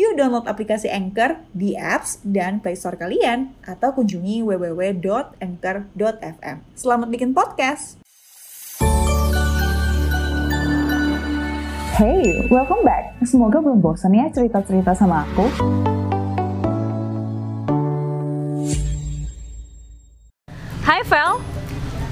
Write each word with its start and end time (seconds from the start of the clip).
Yuk 0.00 0.16
download 0.16 0.48
aplikasi 0.48 0.88
Anchor 0.88 1.44
di 1.52 1.76
apps 1.76 2.24
dan 2.24 2.64
Play 2.64 2.72
Store 2.72 2.96
kalian 2.96 3.52
atau 3.60 3.92
kunjungi 3.92 4.40
www.anchor.fm. 4.40 6.56
Selamat 6.72 7.12
bikin 7.12 7.36
podcast. 7.36 8.00
Hey, 12.00 12.48
welcome 12.48 12.80
back. 12.80 13.12
Semoga 13.28 13.60
belum 13.60 13.84
bosan 13.84 14.16
ya 14.16 14.32
cerita-cerita 14.32 14.96
sama 14.96 15.28
aku. 15.28 15.44
Hai 20.80 21.04
Vel, 21.04 21.44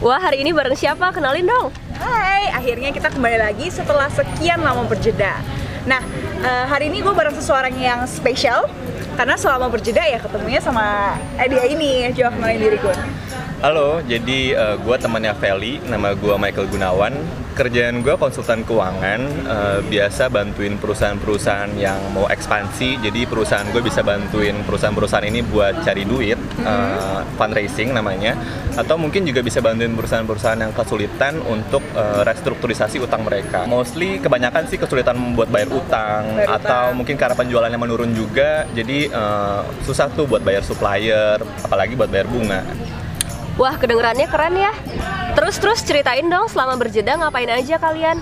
wah 0.04 0.20
hari 0.20 0.44
ini 0.44 0.52
bareng 0.52 0.76
siapa? 0.76 1.08
Kenalin 1.08 1.48
dong. 1.48 1.72
Hai, 1.96 2.52
akhirnya 2.52 2.92
kita 2.92 3.08
kembali 3.08 3.40
lagi 3.40 3.72
setelah 3.72 4.12
sekian 4.12 4.60
lama 4.60 4.84
berjeda. 4.84 5.40
Nah, 5.88 6.04
eh, 6.44 6.64
hari 6.68 6.92
ini 6.92 7.00
gue 7.00 7.14
bareng 7.16 7.32
seseorang 7.32 7.72
yang 7.80 8.04
spesial 8.04 8.68
karena 9.16 9.40
selama 9.40 9.72
berjeda 9.72 10.04
ya 10.04 10.20
ketemunya 10.20 10.60
sama 10.60 11.16
eh, 11.40 11.48
dia 11.48 11.64
ini. 11.64 12.12
Coba 12.12 12.36
kenalin 12.36 12.60
diri 12.60 12.76
gue. 12.76 12.96
Halo, 13.58 13.98
jadi 14.06 14.54
uh, 14.54 14.76
gue 14.78 14.96
temannya 15.02 15.34
Feli, 15.34 15.82
nama 15.88 16.14
gue 16.14 16.30
Michael 16.38 16.70
Gunawan. 16.70 17.10
Kerjaan 17.58 18.06
gue 18.06 18.14
konsultan 18.14 18.62
keuangan, 18.62 19.18
uh, 19.50 19.82
biasa 19.82 20.30
bantuin 20.30 20.78
perusahaan-perusahaan 20.78 21.74
yang 21.74 21.98
mau 22.14 22.30
ekspansi. 22.30 23.02
Jadi 23.02 23.26
perusahaan 23.26 23.66
gue 23.74 23.82
bisa 23.82 24.06
bantuin 24.06 24.54
perusahaan-perusahaan 24.62 25.26
ini 25.26 25.42
buat 25.42 25.82
cari 25.82 26.06
duit, 26.06 26.38
uh, 26.62 27.26
fundraising 27.34 27.90
namanya. 27.90 28.38
Atau 28.78 28.94
mungkin 28.94 29.26
juga 29.26 29.42
bisa 29.42 29.58
bantuin 29.58 29.90
perusahaan-perusahaan 29.90 30.54
yang 30.62 30.70
kesulitan 30.70 31.42
untuk 31.50 31.82
uh, 31.98 32.22
restrukturisasi 32.22 33.02
utang 33.02 33.26
mereka. 33.26 33.66
Mostly 33.66 34.22
kebanyakan 34.22 34.70
sih 34.70 34.78
kesulitan 34.78 35.18
buat 35.34 35.50
bayar 35.50 35.74
utang, 35.74 36.38
Bayar 36.38 36.62
atau 36.62 36.94
utang. 36.94 37.02
mungkin 37.02 37.18
karena 37.18 37.34
penjualannya 37.34 37.78
menurun 37.82 38.14
juga. 38.14 38.70
Jadi 38.70 39.10
uh, 39.10 39.66
susah 39.82 40.06
tuh 40.14 40.30
buat 40.30 40.46
bayar 40.46 40.62
supplier, 40.62 41.42
apalagi 41.66 41.98
buat 41.98 42.06
bayar 42.06 42.30
bunga. 42.30 42.62
Wah 43.58 43.74
kedengerannya 43.74 44.30
keren 44.30 44.54
ya. 44.54 44.70
Terus 45.38 45.54
terus 45.62 45.80
ceritain 45.86 46.26
dong 46.26 46.50
selama 46.50 46.74
berjeda 46.74 47.14
ngapain 47.14 47.46
aja 47.46 47.78
kalian? 47.78 48.18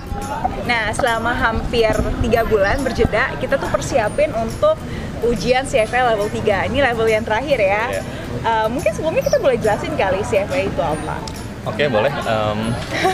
Nah, 0.69 0.92
selama 0.92 1.33
hampir 1.33 1.97
tiga 2.20 2.45
bulan 2.45 2.84
berjeda, 2.84 3.33
kita 3.41 3.56
tuh 3.56 3.73
persiapin 3.73 4.28
untuk 4.36 4.77
ujian 5.25 5.64
CFA 5.64 6.12
level 6.12 6.28
3. 6.28 6.69
Ini 6.69 6.78
level 6.92 7.08
yang 7.08 7.25
terakhir 7.25 7.56
ya. 7.56 7.84
Iya. 7.89 8.03
Eh, 8.45 8.67
mungkin 8.69 8.92
sebelumnya 8.92 9.25
kita 9.25 9.41
boleh 9.41 9.56
jelasin 9.56 9.97
kali 9.97 10.20
CFA 10.28 10.69
itu 10.69 10.83
apa. 10.84 11.17
Oke 11.64 11.89
boleh. 11.89 12.12
Em, 12.12 12.58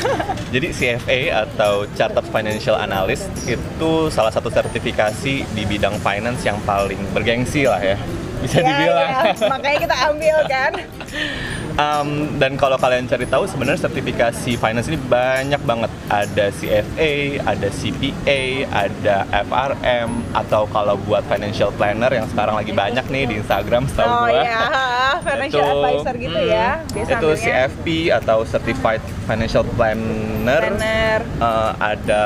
jadi 0.54 0.68
CFA 0.74 1.46
atau 1.46 1.86
Chartered 1.94 2.26
Financial 2.26 2.74
Analyst 2.74 3.30
itu 3.46 3.92
salah 4.10 4.34
satu 4.34 4.50
sertifikasi 4.50 5.46
di 5.46 5.62
bidang 5.62 5.94
finance 6.02 6.42
yang 6.42 6.58
paling 6.66 7.00
bergengsi 7.14 7.64
lah 7.64 7.80
ya, 7.80 7.96
bisa 8.42 8.60
Ya, 8.60 8.66
dibilang. 8.66 9.08
ya, 9.08 9.22
makanya 9.46 9.78
kita 9.88 9.96
ambil 10.10 10.36
kan. 10.50 10.72
Em, 11.72 12.08
dan 12.36 12.54
kalau 12.54 12.76
kalian 12.76 13.04
cari 13.04 13.24
tahu 13.24 13.44
sebenarnya 13.44 13.80
sertifikasi 13.82 14.52
finance 14.54 14.86
ini 14.86 15.00
banyak 15.00 15.60
banget. 15.62 15.88
Ada 16.06 16.52
CFA, 16.52 17.12
ada 17.42 17.68
CPA, 17.70 18.40
ada 18.68 19.16
FRM, 19.42 20.10
atau 20.32 20.68
kalau 20.68 21.00
buat 21.00 21.24
financial 21.24 21.72
planner 21.72 22.12
yang 22.12 22.28
sekarang 22.28 22.54
lagi 22.54 22.72
banyak 22.72 23.04
nih 23.06 23.24
di 23.24 23.34
Instagram 23.38 23.88
setahu 23.88 24.04
Oh 24.04 24.28
gua. 24.28 24.36
iya, 24.38 24.60
financial 25.26 25.62
Itu, 25.62 25.72
advisor 25.74 26.14
gitu 26.18 26.38
hmm, 26.38 26.52
ya. 26.52 26.68
Biasa 26.86 27.10
itu 27.10 27.26
ambilnya. 27.26 27.40
CFP 27.40 27.86
atau 28.12 28.38
Certified 28.44 29.00
Financial 29.24 29.64
Planner. 29.66 30.60
Planner. 30.60 31.20
Eh, 31.40 31.70
ada 31.78 32.22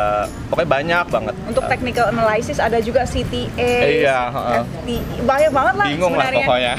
pokoknya 0.48 0.70
banyak 0.72 1.04
banget. 1.06 1.34
Untuk 1.46 1.62
Eh, 1.62 1.70
technical 1.70 2.06
analysis 2.08 2.58
ada 2.58 2.78
juga 2.78 3.02
CTA, 3.02 3.70
Iya. 3.86 4.18
FT, 4.64 4.88
banyak 5.22 5.50
banget 5.50 5.74
lah 5.76 5.86
bingung 5.86 6.12
lah 6.12 6.26
sebenarnya. 6.26 6.40
pokoknya. 6.42 6.74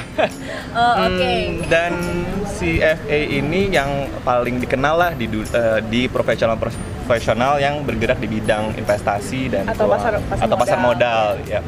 Oh, 0.73 0.94
Oke. 1.07 1.31
Hmm, 1.31 1.51
dan 1.67 1.91
CFA 2.57 3.19
ini 3.31 3.69
yang 3.69 3.90
paling 4.22 4.57
dikenal 4.57 4.95
lah 4.97 5.12
di 5.13 5.29
eh, 5.29 5.79
di 5.85 6.09
profesional 6.09 6.57
profesional 6.57 7.56
yang 7.57 7.81
bergerak 7.81 8.18
di 8.18 8.28
bidang 8.28 8.73
investasi 8.73 9.47
dan 9.47 9.63
Atau 9.66 9.85
pasar- 9.85 10.18
keuangan. 10.18 10.22
pasar 10.28 10.44
atau 10.44 10.57
pasar 10.57 10.78
modal. 10.79 11.25
modal 11.38 11.47
ya. 11.47 11.62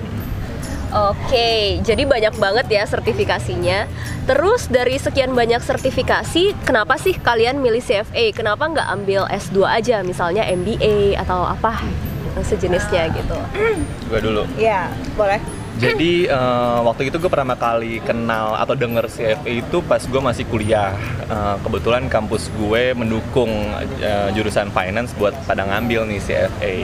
Oke, 0.90 1.78
jadi 1.80 2.02
banyak 2.02 2.34
banget 2.36 2.66
ya 2.68 2.82
sertifikasinya. 2.84 3.86
Terus 4.26 4.66
dari 4.66 4.98
sekian 4.98 5.38
banyak 5.38 5.62
sertifikasi, 5.62 6.58
kenapa 6.66 6.98
sih 6.98 7.14
kalian 7.14 7.62
milih 7.62 7.78
CFA? 7.78 8.34
Kenapa 8.34 8.66
nggak 8.66 8.88
ambil 8.90 9.30
S2 9.30 9.70
aja, 9.70 10.02
misalnya 10.02 10.50
MBA 10.50 11.14
atau 11.16 11.46
apa 11.46 11.78
yang 12.34 12.42
sejenisnya 12.42 13.14
gitu? 13.14 13.38
Gue 14.10 14.18
dulu. 14.20 14.50
Iya, 14.58 14.90
boleh. 15.14 15.38
Jadi 15.80 16.28
eh, 16.28 16.80
waktu 16.84 17.08
itu 17.08 17.16
gue 17.16 17.32
pertama 17.32 17.56
kali 17.56 18.04
kenal 18.04 18.60
atau 18.60 18.76
denger 18.76 19.08
CFA 19.08 19.48
itu 19.48 19.80
pas 19.88 20.04
gue 20.04 20.22
masih 20.22 20.44
kuliah. 20.52 20.92
Eh, 21.32 21.56
kebetulan 21.64 22.12
kampus 22.12 22.52
gue 22.60 22.92
mendukung 22.92 23.50
eh, 24.04 24.30
jurusan 24.36 24.76
finance 24.76 25.16
buat 25.16 25.32
pada 25.48 25.64
ngambil 25.64 26.04
nih 26.12 26.20
CFA. 26.20 26.76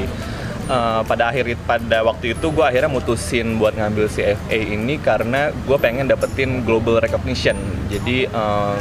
Eh, 0.65 1.01
pada 1.05 1.29
akhir 1.29 1.59
pada 1.67 2.07
waktu 2.07 2.39
itu 2.39 2.47
gue 2.49 2.63
akhirnya 2.63 2.87
mutusin 2.87 3.59
buat 3.59 3.75
ngambil 3.75 4.07
CFA 4.07 4.59
ini 4.63 4.95
karena 5.03 5.51
gue 5.51 5.77
pengen 5.77 6.07
dapetin 6.07 6.63
global 6.63 7.03
recognition. 7.03 7.59
Jadi 7.91 8.31
eh, 8.31 8.77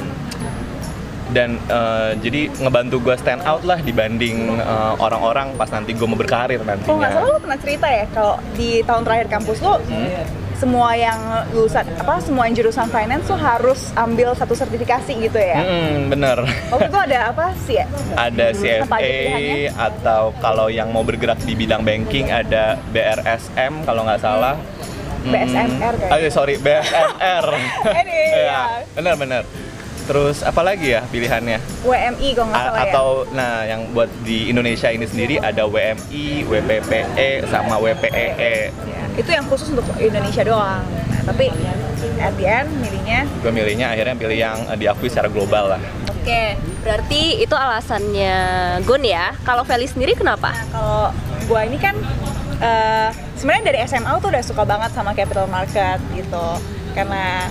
dan 1.33 1.57
eh, 1.71 2.11
jadi 2.21 2.53
ngebantu 2.61 3.01
gue 3.01 3.17
stand 3.17 3.41
out 3.49 3.65
lah 3.65 3.81
dibanding 3.81 4.61
eh, 4.61 4.93
orang-orang 5.01 5.57
pas 5.57 5.71
nanti 5.73 5.97
gue 5.97 6.05
mau 6.05 6.19
berkarir 6.19 6.61
nantinya. 6.61 6.85
Kalau 6.85 6.99
nggak 7.01 7.12
salah 7.17 7.29
lo 7.33 7.39
pernah 7.41 7.59
cerita 7.61 7.87
ya 7.89 8.05
kalau 8.12 8.35
di 8.53 8.85
tahun 8.85 9.03
terakhir 9.07 9.27
kampus 9.33 9.59
lo 9.65 9.75
semua 10.55 10.95
yang 10.95 11.19
lulusan 11.51 11.85
apa 11.99 12.23
semua 12.23 12.47
yang 12.47 12.55
jurusan 12.57 12.87
finance 12.89 13.27
tuh 13.27 13.37
harus 13.37 13.91
ambil 13.99 14.33
satu 14.39 14.55
sertifikasi 14.55 15.12
gitu 15.29 15.37
ya. 15.39 15.61
Hmm, 15.61 16.09
bener. 16.09 16.47
Waktu 16.71 16.89
itu 16.89 17.01
ada 17.11 17.19
apa 17.35 17.47
sih 17.67 17.77
ya? 17.83 17.87
ada 18.15 18.47
CFA 18.55 19.12
atau 19.75 20.31
kalau 20.39 20.71
yang 20.71 20.95
mau 20.95 21.03
bergerak 21.03 21.43
di 21.43 21.59
bidang 21.59 21.83
banking 21.83 22.31
ada 22.31 22.79
BRSM 22.95 23.83
kalau 23.85 24.06
nggak 24.06 24.23
salah. 24.23 24.55
Hmm. 25.25 25.33
BSMR 25.33 25.95
kayaknya. 26.01 26.29
Oh 26.29 26.33
sorry, 26.33 26.55
BSMR. 26.61 27.47
Ini, 27.85 28.19
Iya, 28.37 28.45
ya. 28.45 28.61
benar-benar. 28.93 29.63
Terus 30.04 30.44
apa 30.44 30.60
lagi 30.60 30.92
ya 30.92 31.00
pilihannya? 31.09 31.59
WMI 31.81 32.28
kalau 32.37 32.53
nggak 32.53 32.60
A- 32.60 32.66
salah 32.69 32.81
ya. 32.84 32.92
atau 32.92 33.09
nah 33.32 33.65
yang 33.65 33.88
buat 33.97 34.12
di 34.20 34.53
Indonesia 34.53 34.92
ini 34.92 35.09
sendiri 35.09 35.41
ada 35.41 35.65
WMI, 35.65 36.44
WPPE 36.44 37.48
sama 37.48 37.81
WPEE. 37.81 38.54
Ya, 38.69 39.03
itu 39.16 39.31
yang 39.32 39.48
khusus 39.48 39.72
untuk 39.72 39.88
Indonesia 39.97 40.44
doang. 40.44 40.84
Nah, 40.84 41.22
tapi 41.25 41.48
at 42.20 42.37
the 42.37 42.44
end 42.44 42.69
milihnya 42.78 43.25
Gue 43.41 43.48
milihnya 43.48 43.87
akhirnya 43.88 44.12
pilih 44.12 44.37
yang 44.37 44.59
eh, 44.69 44.76
diakui 44.76 45.09
secara 45.09 45.32
global 45.32 45.72
lah. 45.72 45.81
Oke, 46.12 46.56
berarti 46.84 47.41
itu 47.41 47.56
alasannya 47.56 48.37
Gun 48.84 49.04
ya. 49.04 49.32
Kalau 49.41 49.64
Feli 49.64 49.88
sendiri 49.88 50.12
kenapa? 50.12 50.53
Nah, 50.53 50.66
kalau 50.69 51.00
gua 51.48 51.64
ini 51.64 51.81
kan 51.81 51.97
eh, 52.60 53.09
sebenarnya 53.37 53.64
dari 53.72 53.78
SMA 53.88 54.20
tuh 54.20 54.28
udah 54.28 54.44
suka 54.44 54.69
banget 54.69 54.93
sama 54.93 55.16
capital 55.16 55.48
market 55.48 55.97
gitu. 56.12 56.47
Karena 56.93 57.49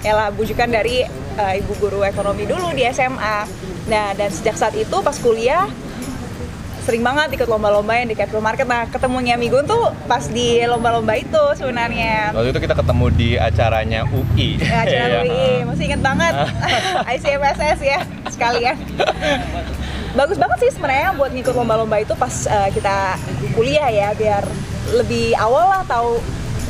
ya 0.00 0.12
lah 0.12 0.28
bujukan 0.28 0.68
dari 0.68 1.04
eh, 1.36 1.60
ibu 1.60 1.72
guru 1.76 2.00
ekonomi 2.02 2.46
dulu 2.46 2.72
di 2.72 2.82
SMA. 2.88 3.38
Nah, 3.86 4.14
dan 4.14 4.30
sejak 4.30 4.54
saat 4.54 4.74
itu 4.74 4.96
pas 5.00 5.14
kuliah 5.16 5.66
sering 6.80 7.04
banget 7.04 7.36
ikut 7.36 7.44
lomba-lomba 7.44 7.92
yang 7.92 8.08
di 8.08 8.16
capital 8.16 8.40
market. 8.40 8.64
Nah, 8.64 8.88
ketemunya 8.88 9.36
Migun 9.36 9.62
tuh 9.62 9.92
pas 10.08 10.24
di 10.26 10.64
lomba-lomba 10.64 11.12
itu 11.14 11.42
sebenarnya. 11.54 12.32
Waktu 12.32 12.50
itu 12.50 12.60
kita 12.64 12.74
ketemu 12.74 13.06
di 13.12 13.28
acaranya 13.36 14.00
UI. 14.08 14.56
Ya, 14.58 14.88
acara 14.88 15.06
Iya. 15.06 15.20
UI, 15.22 15.52
masih 15.68 15.84
inget 15.86 16.02
banget 16.02 16.32
ICMSS 17.14 17.78
ya 17.84 18.00
sekalian. 18.32 18.76
Bagus 20.10 20.40
banget 20.40 20.58
sih 20.66 20.70
sebenarnya 20.74 21.14
buat 21.14 21.30
ngikut 21.30 21.54
lomba-lomba 21.54 22.02
itu 22.02 22.16
pas 22.18 22.32
uh, 22.48 22.66
kita 22.72 23.14
kuliah 23.54 23.86
ya 23.86 24.08
biar 24.16 24.42
lebih 24.90 25.38
awal 25.38 25.70
lah 25.70 25.82
tahu 25.86 26.18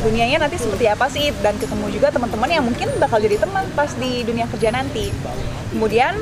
dunianya 0.01 0.41
nanti 0.41 0.57
seperti 0.57 0.89
apa 0.89 1.07
sih 1.07 1.29
dan 1.45 1.57
ketemu 1.61 1.93
juga 1.93 2.09
teman-teman 2.09 2.49
yang 2.49 2.65
mungkin 2.65 2.89
bakal 2.97 3.21
jadi 3.21 3.37
teman 3.37 3.69
pas 3.77 3.93
di 3.95 4.25
dunia 4.25 4.49
kerja 4.49 4.73
nanti. 4.73 5.13
Kemudian 5.71 6.17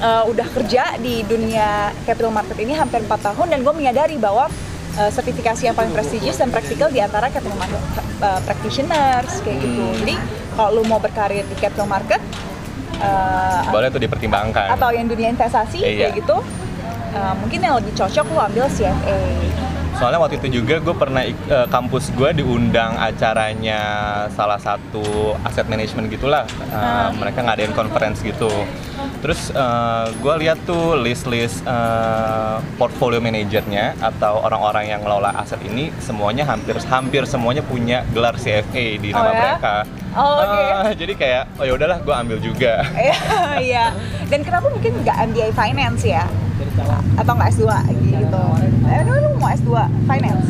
uh, 0.00 0.24
udah 0.26 0.46
kerja 0.50 0.96
di 0.98 1.20
dunia 1.22 1.92
capital 2.04 2.32
market 2.32 2.56
ini 2.58 2.72
hampir 2.72 3.04
4 3.04 3.12
tahun 3.12 3.46
dan 3.52 3.58
gue 3.60 3.74
menyadari 3.76 4.16
bahwa 4.16 4.48
uh, 4.96 5.10
sertifikasi 5.12 5.68
yang 5.68 5.76
paling 5.76 5.92
prestigious 5.92 6.40
dan 6.40 6.48
praktikal 6.48 6.88
di 6.88 6.98
antara 6.98 7.28
capital 7.28 7.56
market 7.60 7.82
uh, 8.24 8.40
practitioners 8.42 9.32
kayak 9.44 9.58
gitu. 9.60 9.84
Hmm. 9.84 9.96
Jadi 10.00 10.14
kalau 10.56 10.80
lu 10.80 10.82
mau 10.86 10.98
berkarir 10.98 11.44
di 11.44 11.56
capital 11.60 11.86
market 11.86 12.20
uh, 13.02 13.68
Boleh 13.68 13.92
tuh 13.92 14.00
dipertimbangkan. 14.00 14.74
atau 14.74 14.88
yang 14.94 15.06
dunia 15.06 15.28
investasi 15.28 15.82
Iya. 15.82 16.08
kayak 16.08 16.24
gitu, 16.24 16.36
uh, 17.14 17.34
mungkin 17.36 17.58
yang 17.60 17.74
lebih 17.76 17.92
cocok 17.92 18.24
lu 18.32 18.38
ambil 18.40 18.64
CFA. 18.70 19.18
Soalnya 19.94 20.18
waktu 20.18 20.36
itu 20.36 20.60
juga 20.60 20.78
gue 20.78 20.92
pernah 20.92 21.22
ik- 21.22 21.38
eh, 21.46 21.66
kampus 21.66 22.10
gue 22.10 22.34
diundang 22.34 22.94
acaranya 22.94 23.80
salah 24.28 24.58
satu 24.58 25.02
aset 25.40 25.64
management 25.64 26.10
gitulah. 26.10 26.44
Eh, 26.60 26.74
Ah. 26.74 27.08
Mereka 27.10 27.40
ngadain 27.40 27.72
conference 27.72 28.20
gitu. 28.20 28.50
Terus 29.20 29.48
gue 30.14 30.34
lihat 30.38 30.58
tuh 30.62 30.96
list-list 30.96 31.64
eh, 31.64 32.56
portfolio 32.74 33.18
manajernya 33.18 33.96
atau 33.98 34.40
orang-orang 34.40 34.88
yang 34.88 35.00
ngelola 35.00 35.32
aset 35.34 35.62
ini 35.62 35.88
semuanya 35.98 36.44
hampir 36.44 36.76
hampir 36.84 37.22
semuanya 37.24 37.62
punya 37.62 38.04
gelar 38.10 38.34
CFA 38.34 38.86
di 38.96 39.08
nama 39.10 39.22
Oh 39.22 39.26
ya? 39.26 39.40
mereka. 39.40 39.74
Oh, 40.14 40.36
oke. 40.38 40.60
Ah, 40.70 40.92
jadi 40.92 41.12
kayak 41.12 41.42
oh 41.56 41.64
ya 41.64 41.72
udahlah 41.72 41.98
gue 41.98 42.14
ambil 42.14 42.38
juga. 42.38 42.84
Iya, 42.94 43.16
iya. 43.60 43.84
Dan 44.24 44.42
kenapa 44.42 44.68
mungkin 44.68 44.92
nggak 45.00 45.16
MBA 45.26 45.48
Finance 45.50 46.02
ya? 46.04 46.24
Atau 47.16 47.32
nggak 47.32 47.50
S2 47.50 47.64
gitu? 48.04 48.44
Eh, 48.84 49.02
S2 49.54 49.70
Finance? 50.10 50.48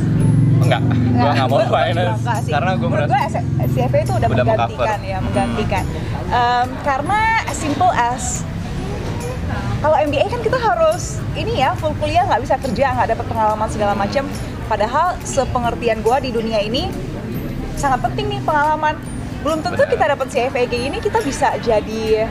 Enggak, 0.65 0.81
gue 0.89 1.31
nggak 1.37 1.49
mau 1.51 1.61
finance 1.69 2.23
sih. 2.41 2.53
karena 2.53 2.71
gue 2.79 2.89
merasa 2.89 3.11
gue 3.13 3.67
CFA 3.75 3.99
itu 4.01 4.13
udah, 4.17 4.29
Udah 4.33 4.45
menggantikan 4.47 5.01
ya, 5.05 5.19
menggantikan. 5.21 5.85
Em, 6.33 6.69
karena 6.81 7.21
as 7.45 7.57
simple 7.59 7.93
as 7.93 8.41
kalau 9.85 10.01
MBA 10.01 10.33
kan 10.33 10.41
kita 10.41 10.57
harus 10.57 11.21
ini 11.37 11.61
ya 11.61 11.77
full 11.77 11.93
kuliah 12.01 12.25
nggak 12.25 12.41
bisa 12.41 12.57
kerja 12.57 12.97
nggak 12.97 13.09
dapat 13.13 13.27
pengalaman 13.29 13.69
segala 13.69 13.93
macam. 13.93 14.25
Padahal 14.65 15.21
sepengertian 15.21 16.01
gue 16.01 16.17
di 16.25 16.31
dunia 16.33 16.65
ini 16.65 16.89
sangat 17.77 18.01
penting 18.01 18.33
nih 18.33 18.41
pengalaman. 18.41 18.97
Belum 19.45 19.61
tentu 19.61 19.85
Benar. 19.85 19.93
kita 19.93 20.05
dapat 20.17 20.27
CFA 20.33 20.65
kayak 20.65 20.71
gini 20.73 20.97
kita 21.05 21.21
bisa 21.21 21.53
jadi 21.61 22.25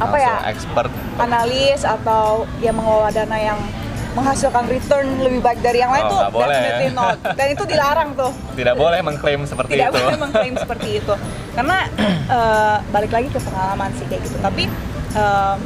apa 0.00 0.16
ya 0.16 0.32
langsung 0.36 0.52
expert 0.52 0.90
analis 1.20 1.80
atau 1.84 2.48
yang 2.64 2.76
mengelola 2.76 3.12
dana 3.12 3.36
yang 3.36 3.60
menghasilkan 4.10 4.66
return 4.66 5.06
lebih 5.22 5.38
baik 5.38 5.62
dari 5.62 5.78
yang 5.82 5.92
lain 5.94 6.04
Oh, 6.10 6.26
tuh 6.26 6.42
definitely 6.42 6.90
not. 6.90 7.16
Dan 7.22 7.46
itu 7.54 7.62
dilarang 7.62 8.10
tuh. 8.18 8.32
Tidak 8.58 8.74
boleh 8.74 9.00
mengklaim 9.06 9.40
seperti 9.46 9.78
tidak 9.78 9.94
itu. 9.94 9.98
boleh 10.02 10.16
mengklaim 10.18 10.54
seperti 10.58 10.88
itu. 10.98 11.14
Karena 11.54 11.78
eh, 12.36 12.76
balik 12.90 13.12
lagi 13.14 13.28
ke 13.30 13.38
pengalaman 13.38 13.90
sih 13.94 14.06
kayak 14.10 14.22
gitu. 14.26 14.36
Tapi 14.42 14.64
eh, 15.14 15.56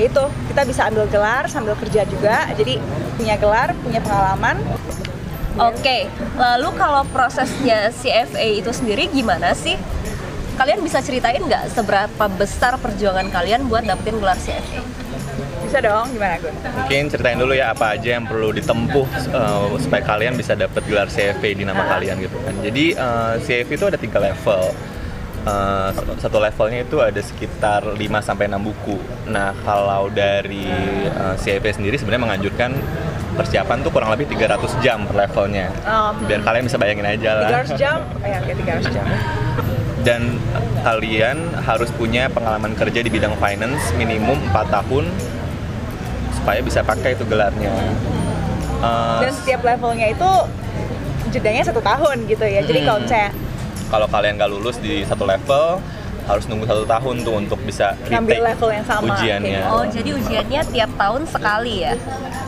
itu 0.00 0.22
kita 0.48 0.62
bisa 0.64 0.86
ambil 0.86 1.04
gelar 1.10 1.44
sambil 1.50 1.74
kerja 1.74 2.06
juga. 2.06 2.46
Jadi 2.54 2.78
punya 3.18 3.34
gelar 3.36 3.74
punya 3.82 3.98
pengalaman. 4.00 4.56
Oke, 5.58 6.06
lalu 6.38 6.68
kalau 6.78 7.02
prosesnya 7.10 7.90
CFA 7.90 8.62
itu 8.62 8.70
sendiri 8.70 9.10
gimana 9.10 9.50
sih? 9.52 9.74
Kalian 10.54 10.78
bisa 10.80 11.02
ceritain 11.02 11.42
nggak 11.42 11.74
seberapa 11.74 12.24
besar 12.38 12.78
perjuangan 12.78 13.28
kalian 13.28 13.66
buat 13.66 13.82
dapetin 13.82 14.22
gelar 14.22 14.38
CFA? 14.38 14.80
Bisa 15.70 15.78
dong 15.80 16.10
gimana 16.10 16.34
gue 16.36 16.50
Mungkin 16.50 17.02
ceritain 17.06 17.38
dulu 17.38 17.54
ya 17.54 17.70
apa 17.70 17.94
aja 17.94 18.18
yang 18.18 18.26
perlu 18.26 18.50
ditempuh 18.50 19.06
uh, 19.30 19.70
supaya 19.78 20.02
kalian 20.02 20.34
bisa 20.34 20.58
dapat 20.58 20.82
gelar 20.84 21.06
CFA 21.06 21.54
di 21.54 21.62
nama 21.62 21.78
Ah. 21.80 21.94
kalian 21.96 22.18
gitu 22.18 22.34
kan. 22.42 22.54
Jadi 22.58 22.92
uh, 22.92 23.38
CFA 23.38 23.72
itu 23.78 23.86
ada 23.86 23.94
tiga 23.94 24.18
level. 24.18 24.74
Uh, 25.40 25.88
satu 26.20 26.36
levelnya 26.36 26.84
itu 26.84 27.00
ada 27.00 27.16
sekitar 27.16 27.86
5 27.86 27.96
sampai 28.20 28.44
6 28.44 28.60
buku. 28.60 28.98
Nah, 29.30 29.56
kalau 29.64 30.12
dari 30.12 30.68
uh, 31.08 31.32
CFA 31.38 31.70
sendiri 31.72 31.96
sebenarnya 31.96 32.28
menganjurkan 32.28 32.74
persiapan 33.32 33.80
tuh 33.80 33.88
kurang 33.88 34.10
lebih 34.12 34.28
300 34.28 34.84
jam 34.84 35.06
per 35.06 35.16
levelnya. 35.16 35.70
Oh. 35.86 36.12
Biar 36.26 36.42
kalian 36.42 36.66
bisa 36.66 36.76
bayangin 36.76 37.06
aja 37.06 37.30
lah. 37.40 37.62
300 37.62 37.78
jam 37.78 38.02
eh 38.26 38.36
oke 38.36 38.52
300 38.58 38.90
jam 38.92 39.06
Dan 40.02 40.36
kalian 40.82 41.36
harus 41.62 41.88
punya 41.94 42.28
pengalaman 42.28 42.74
kerja 42.74 43.00
di 43.00 43.08
bidang 43.08 43.32
finance 43.38 43.94
minimum 43.96 44.36
4 44.52 44.68
tahun 44.68 45.08
supaya 46.50 46.66
bisa 46.66 46.82
pakai 46.82 47.14
itu 47.14 47.22
gelarnya. 47.30 47.70
Uh, 48.82 49.22
dan 49.22 49.30
setiap 49.30 49.62
levelnya 49.62 50.10
itu 50.10 50.30
jedanya 51.30 51.62
satu 51.62 51.78
tahun 51.78 52.26
gitu 52.26 52.42
ya 52.42 52.58
jadi 52.60 52.80
Hmm. 52.82 52.88
kalau 52.90 53.02
saya 53.06 53.28
kalau 53.86 54.06
kalian 54.10 54.34
nggak 54.34 54.50
lulus 54.50 54.82
di 54.82 55.06
satu 55.06 55.30
level 55.30 55.78
harus 56.26 56.44
nunggu 56.50 56.66
satu 56.66 56.82
tahun 56.84 57.22
tuh 57.22 57.34
untuk 57.36 57.60
bisa 57.62 57.94
Ngambil 58.02 58.50
level 58.50 58.70
yang 58.72 58.82
sama, 58.82 59.14
ujiannya 59.14 59.62
kayak 59.62 59.70
Oh, 59.70 59.84
jadi 59.84 60.10
ujiannya 60.10 60.60
tiap 60.66 60.90
tahun 60.96 61.22
sekali 61.22 61.74
ya? 61.80 61.94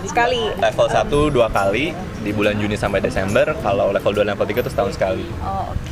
sekali 0.03 0.51
level 0.57 0.87
1 0.91 1.07
dua 1.31 1.47
kali 1.47 1.95
di 2.19 2.31
bulan 2.35 2.59
Juni 2.59 2.75
sampai 2.75 2.99
Desember 2.99 3.47
kalau 3.63 3.95
level 3.95 4.11
2 4.13 4.27
level 4.27 4.43
3 4.45 4.67
tuh 4.67 4.73
setahun 4.73 4.99
sekali 4.99 5.23
Oh, 5.39 5.71
oke. 5.71 5.92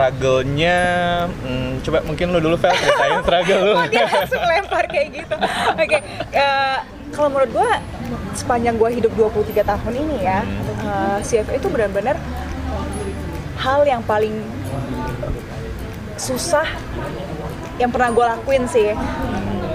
Struggle-nya 0.00 0.80
hmm, 1.28 1.84
coba 1.84 2.00
mungkin 2.08 2.32
lu 2.32 2.40
dulu 2.40 2.56
Fel 2.56 2.72
ceritain 2.72 3.20
struggle 3.20 3.60
lu 3.60 3.72
Oh, 3.80 3.86
dia 3.92 4.08
langsung 4.08 4.40
lempar 4.40 4.84
kayak 4.88 5.08
gitu. 5.12 5.36
Oke, 5.76 5.98
eh, 6.32 6.76
kalau 7.12 7.28
menurut 7.28 7.52
gue 7.52 7.70
sepanjang 8.32 8.80
gue 8.80 8.90
hidup 8.96 9.12
23 9.12 9.60
tahun 9.60 9.92
ini 9.92 10.16
ya, 10.24 10.40
eh, 10.88 11.18
CFA 11.20 11.52
itu 11.60 11.68
benar-benar 11.68 12.16
hal 13.60 13.84
yang 13.84 14.00
paling 14.08 14.40
susah 16.16 16.64
yang 17.76 17.92
pernah 17.92 18.08
gue 18.08 18.24
lakuin 18.24 18.64
sih 18.64 18.96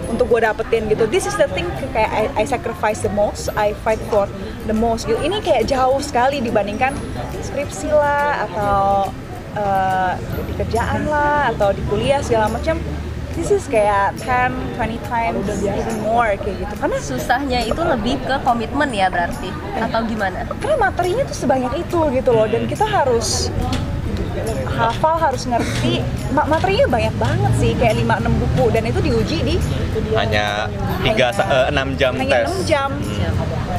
untuk 0.09 0.25
gue 0.25 0.41
dapetin 0.41 0.89
gitu. 0.89 1.05
This 1.05 1.29
is 1.29 1.37
the 1.37 1.45
thing 1.53 1.69
kayak 1.93 2.09
I, 2.09 2.23
I 2.41 2.43
sacrifice 2.49 3.05
the 3.05 3.13
most, 3.13 3.53
I 3.53 3.77
fight 3.85 4.01
for 4.09 4.25
the 4.65 4.73
most 4.73 5.05
gitu. 5.05 5.21
Ini 5.21 5.37
kayak 5.45 5.69
jauh 5.69 6.01
sekali 6.01 6.41
dibandingkan 6.41 6.97
skripsi 7.45 7.93
lah 7.93 8.49
atau 8.49 9.13
eh, 9.55 10.11
di 10.19 10.53
kerjaan 10.59 11.07
lah 11.07 11.51
atau 11.55 11.71
di 11.71 11.81
kuliah 11.87 12.19
segala 12.21 12.51
macam. 12.51 12.77
This 13.35 13.51
is 13.51 13.67
kayak 13.67 14.15
10, 14.23 14.79
20 14.79 14.95
times 15.11 15.43
even 15.59 15.97
more 16.07 16.39
kayak 16.39 16.55
gitu. 16.55 16.73
Karena 16.79 16.97
Susahnya 17.03 17.59
itu 17.67 17.81
lebih 17.83 18.15
ke 18.23 18.39
komitmen 18.47 18.95
ya 18.95 19.11
berarti? 19.11 19.51
Atau 19.75 20.07
gimana? 20.07 20.47
karena 20.63 20.79
materinya 20.79 21.27
tuh 21.27 21.43
sebanyak 21.43 21.83
itu 21.83 21.99
gitu 22.15 22.31
loh 22.31 22.47
dan 22.47 22.63
kita 22.63 22.87
harus 22.87 23.51
hafal 24.69 25.15
harus 25.19 25.43
ngerti. 25.47 26.03
Ma- 26.31 26.47
materinya 26.47 26.87
banyak 26.91 27.15
banget 27.15 27.53
sih 27.59 27.71
kayak 27.79 27.95
5-6 28.03 28.41
buku. 28.41 28.65
Dan 28.73 28.83
itu 28.87 28.99
diuji 29.01 29.37
di 29.43 29.55
hanya 30.15 30.67
3 31.03 31.71
6 31.71 31.99
jam 31.99 32.11
hanya 32.19 32.43
tes. 32.43 32.47
6 32.51 32.69
jam. 32.69 32.89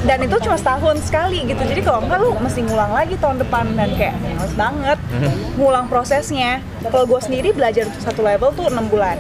Dan 0.06 0.18
itu 0.22 0.36
cuma 0.38 0.56
setahun 0.56 0.96
sekali 1.02 1.44
gitu. 1.44 1.62
Jadi 1.62 1.80
kalau 1.82 2.04
enggak 2.04 2.18
lu 2.22 2.30
mesti 2.38 2.60
ngulang 2.62 2.92
lagi 2.94 3.14
tahun 3.18 3.42
depan. 3.42 3.64
Dan 3.74 3.88
kayak 3.96 4.14
males 4.36 4.54
banget 4.54 4.98
ngulang 5.56 5.86
prosesnya. 5.90 6.62
Kalau 6.86 7.04
gue 7.04 7.20
sendiri 7.20 7.50
belajar 7.52 7.90
satu 8.00 8.22
level 8.22 8.52
tuh 8.54 8.70
6 8.70 8.92
bulan. 8.92 9.18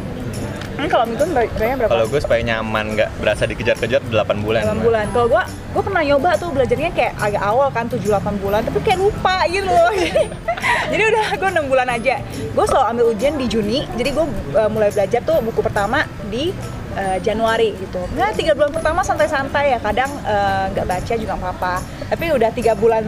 Ini 0.76 0.92
kalau 0.92 1.08
itu 1.08 1.24
berarti 1.32 1.56
berapa? 1.56 1.88
kalau 1.88 2.04
gue 2.04 2.20
supaya 2.20 2.40
nyaman 2.44 2.84
nggak 3.00 3.10
berasa 3.16 3.48
dikejar-kejar 3.48 4.04
8 4.12 4.44
bulan. 4.44 4.60
8 4.76 4.84
bulan. 4.84 5.04
Kalau 5.08 5.26
gua 5.32 5.42
gua 5.72 5.82
pernah 5.82 6.02
nyoba 6.04 6.36
tuh 6.36 6.52
belajarnya 6.52 6.90
kayak 6.92 7.12
agak 7.16 7.40
awal 7.40 7.68
kan 7.72 7.88
7 7.88 8.04
8 8.04 8.44
bulan, 8.44 8.60
tapi 8.60 8.84
kayak 8.84 9.00
lupa 9.00 9.48
gitu 9.48 9.64
loh. 9.64 9.88
jadi 10.86 11.02
udah 11.06 11.26
gua 11.36 11.50
6 11.52 11.66
bulan 11.66 11.88
aja. 11.88 12.16
Gua 12.50 12.64
selalu 12.64 12.86
ambil 12.90 13.04
ujian 13.10 13.34
di 13.34 13.46
Juni. 13.46 13.78
Jadi 13.92 14.10
gua 14.10 14.24
uh, 14.54 14.68
mulai 14.68 14.88
belajar 14.88 15.20
tuh 15.20 15.38
buku 15.40 15.60
pertama 15.60 15.98
di 16.26 16.50
uh, 16.94 17.18
Januari 17.18 17.74
gitu. 17.76 18.02
Nah, 18.12 18.30
tiga 18.32 18.52
bulan 18.52 18.70
pertama 18.70 19.00
santai-santai 19.00 19.72
ya. 19.72 19.78
Kadang 19.78 20.10
uh, 20.22 20.70
nggak 20.70 20.86
baca 20.86 21.12
juga 21.14 21.32
nggak 21.32 21.44
apa-apa. 21.44 21.74
Tapi 22.06 22.24
udah 22.30 22.50
tiga 22.50 22.72
bulan 22.72 23.02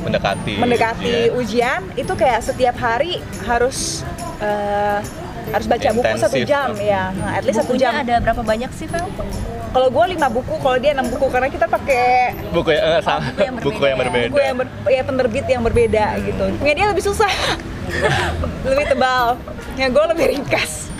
mendekati 0.00 0.56
mendekati 0.56 1.28
Iya. 1.28 1.36
ujian 1.36 1.80
itu 1.94 2.12
kayak 2.12 2.40
setiap 2.40 2.76
hari 2.76 3.20
harus 3.44 4.00
uh, 4.40 5.04
harus 5.48 5.66
baca 5.66 5.88
buku 5.92 6.14
satu 6.16 6.38
jam 6.44 6.72
ya. 6.76 7.12
Nah, 7.12 7.36
at 7.36 7.44
least 7.44 7.60
satu 7.60 7.72
Bukunya 7.72 7.92
jam. 7.92 8.02
ada 8.04 8.14
berapa 8.20 8.42
banyak 8.42 8.70
sih, 8.72 8.84
Fel? 8.84 9.04
Kalau 9.68 9.88
gue 9.92 10.04
lima 10.16 10.28
buku, 10.32 10.54
kalau 10.64 10.76
dia 10.80 10.96
enam 10.96 11.06
buku 11.12 11.26
karena 11.28 11.48
kita 11.52 11.68
pakai 11.68 12.32
buku 12.50 12.72
yang 12.72 12.84
eh, 12.88 13.00
sama 13.04 13.20
buku 13.28 13.40
yang 13.44 13.54
buku 13.54 13.68
berbeda 13.68 13.84
yang 13.84 13.98
ya. 13.98 14.02
berbeda 14.02 14.26
buku 14.32 14.40
yang 14.40 14.56
ber, 14.56 14.66
ya 14.88 15.02
penerbit 15.04 15.46
yang 15.46 15.62
berbeda 15.62 16.04
gitu. 16.24 16.44
Punya 16.56 16.74
dia 16.74 16.86
lebih 16.88 17.04
susah, 17.04 17.32
lebih 18.70 18.86
tebal. 18.88 19.36
Ya 19.76 19.86
gue 19.92 20.04
lebih 20.10 20.26
ringkas, 20.34 20.90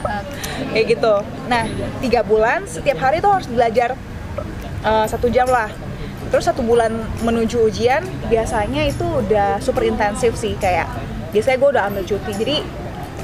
kayak 0.71 0.87
gitu. 0.95 1.15
Nah 1.49 1.65
tiga 2.05 2.21
bulan 2.23 2.69
setiap 2.69 2.99
hari 3.01 3.25
tuh 3.25 3.33
harus 3.33 3.49
belajar 3.49 3.97
eh, 4.85 5.07
satu 5.09 5.33
jam 5.33 5.49
lah. 5.49 5.73
Terus 6.29 6.45
satu 6.45 6.61
bulan 6.61 6.93
menuju 7.25 7.73
ujian 7.73 8.05
biasanya 8.29 8.85
itu 8.85 9.05
udah 9.05 9.65
super 9.65 9.81
intensif 9.89 10.37
sih 10.37 10.53
kayak 10.61 10.85
biasanya 11.33 11.57
gue 11.57 11.71
udah 11.73 11.83
ambil 11.89 12.05
cuti 12.05 12.33
jadi 12.37 12.57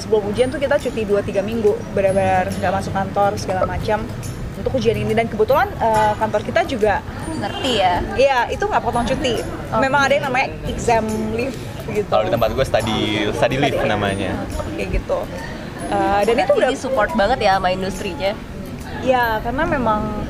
sebelum 0.00 0.24
ujian 0.32 0.48
tuh 0.48 0.60
kita 0.60 0.76
cuti 0.76 1.04
2-3 1.08 1.40
minggu 1.40 1.72
benar-benar 1.96 2.48
nggak 2.48 2.72
masuk 2.72 2.92
kantor 2.92 3.36
segala 3.40 3.64
macam 3.64 4.04
untuk 4.64 4.80
ujian 4.80 4.96
ini 4.96 5.12
dan 5.12 5.28
kebetulan 5.28 5.68
eh, 5.76 6.12
kantor 6.16 6.40
kita 6.40 6.64
juga 6.64 7.04
Ngerti 7.34 7.72
ya? 7.82 7.94
Iya, 8.14 8.38
itu 8.48 8.64
nggak 8.64 8.82
potong 8.82 9.04
cuti. 9.04 9.42
Memang 9.76 10.06
ada 10.08 10.12
yang 10.16 10.24
namanya 10.30 10.48
exam 10.70 11.04
leave 11.34 11.56
gitu. 11.92 12.08
kalau 12.08 12.24
di 12.24 12.32
tempat 12.32 12.50
gue 12.56 12.64
study 12.64 12.98
study 13.36 13.56
leave 13.60 13.76
namanya 13.84 14.32
Kayak 14.78 15.02
gitu. 15.02 15.20
Uh, 15.92 16.20
dan 16.24 16.34
itu 16.40 16.52
udah 16.56 16.70
support 16.72 17.12
banget 17.12 17.44
ya 17.44 17.60
sama 17.60 17.68
industrinya. 17.74 18.32
ya 19.04 19.36
karena 19.44 19.68
memang 19.68 20.24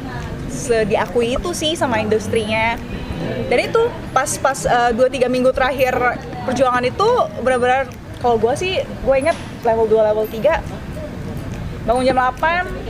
diakui 0.91 1.39
itu 1.39 1.55
sih 1.55 1.79
sama 1.79 2.03
industrinya 2.03 2.75
dan 3.47 3.59
itu 3.63 3.87
pas 4.11 4.27
pas 4.43 4.59
eh, 4.67 4.91
dua 4.97 5.07
tiga 5.07 5.31
minggu 5.31 5.55
terakhir 5.55 5.95
perjuangan 6.43 6.83
itu 6.83 7.07
benar-benar 7.45 7.87
kalau 8.19 8.35
gue 8.41 8.51
sih 8.59 8.83
gue 8.83 9.15
inget 9.15 9.37
level 9.63 9.87
2 9.87 10.09
level 10.11 10.27
3 10.27 11.87
bangun 11.87 12.03
jam 12.03 12.19
8 12.19 12.84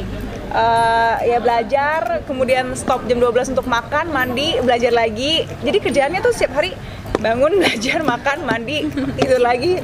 eh, 0.55 1.15
ya 1.35 1.39
belajar 1.43 2.23
kemudian 2.25 2.73
stop 2.79 3.05
jam 3.11 3.19
12 3.19 3.59
untuk 3.59 3.67
makan 3.67 4.15
mandi 4.15 4.57
belajar 4.63 4.95
lagi. 4.95 5.45
Jadi 5.67 5.79
kerjaannya 5.83 6.21
tuh 6.23 6.33
setiap 6.33 6.63
hari 6.63 6.73
bangun 7.19 7.59
belajar 7.61 8.07
makan 8.07 8.47
mandi 8.47 8.87
tidur 9.19 9.43
lagi. 9.43 9.83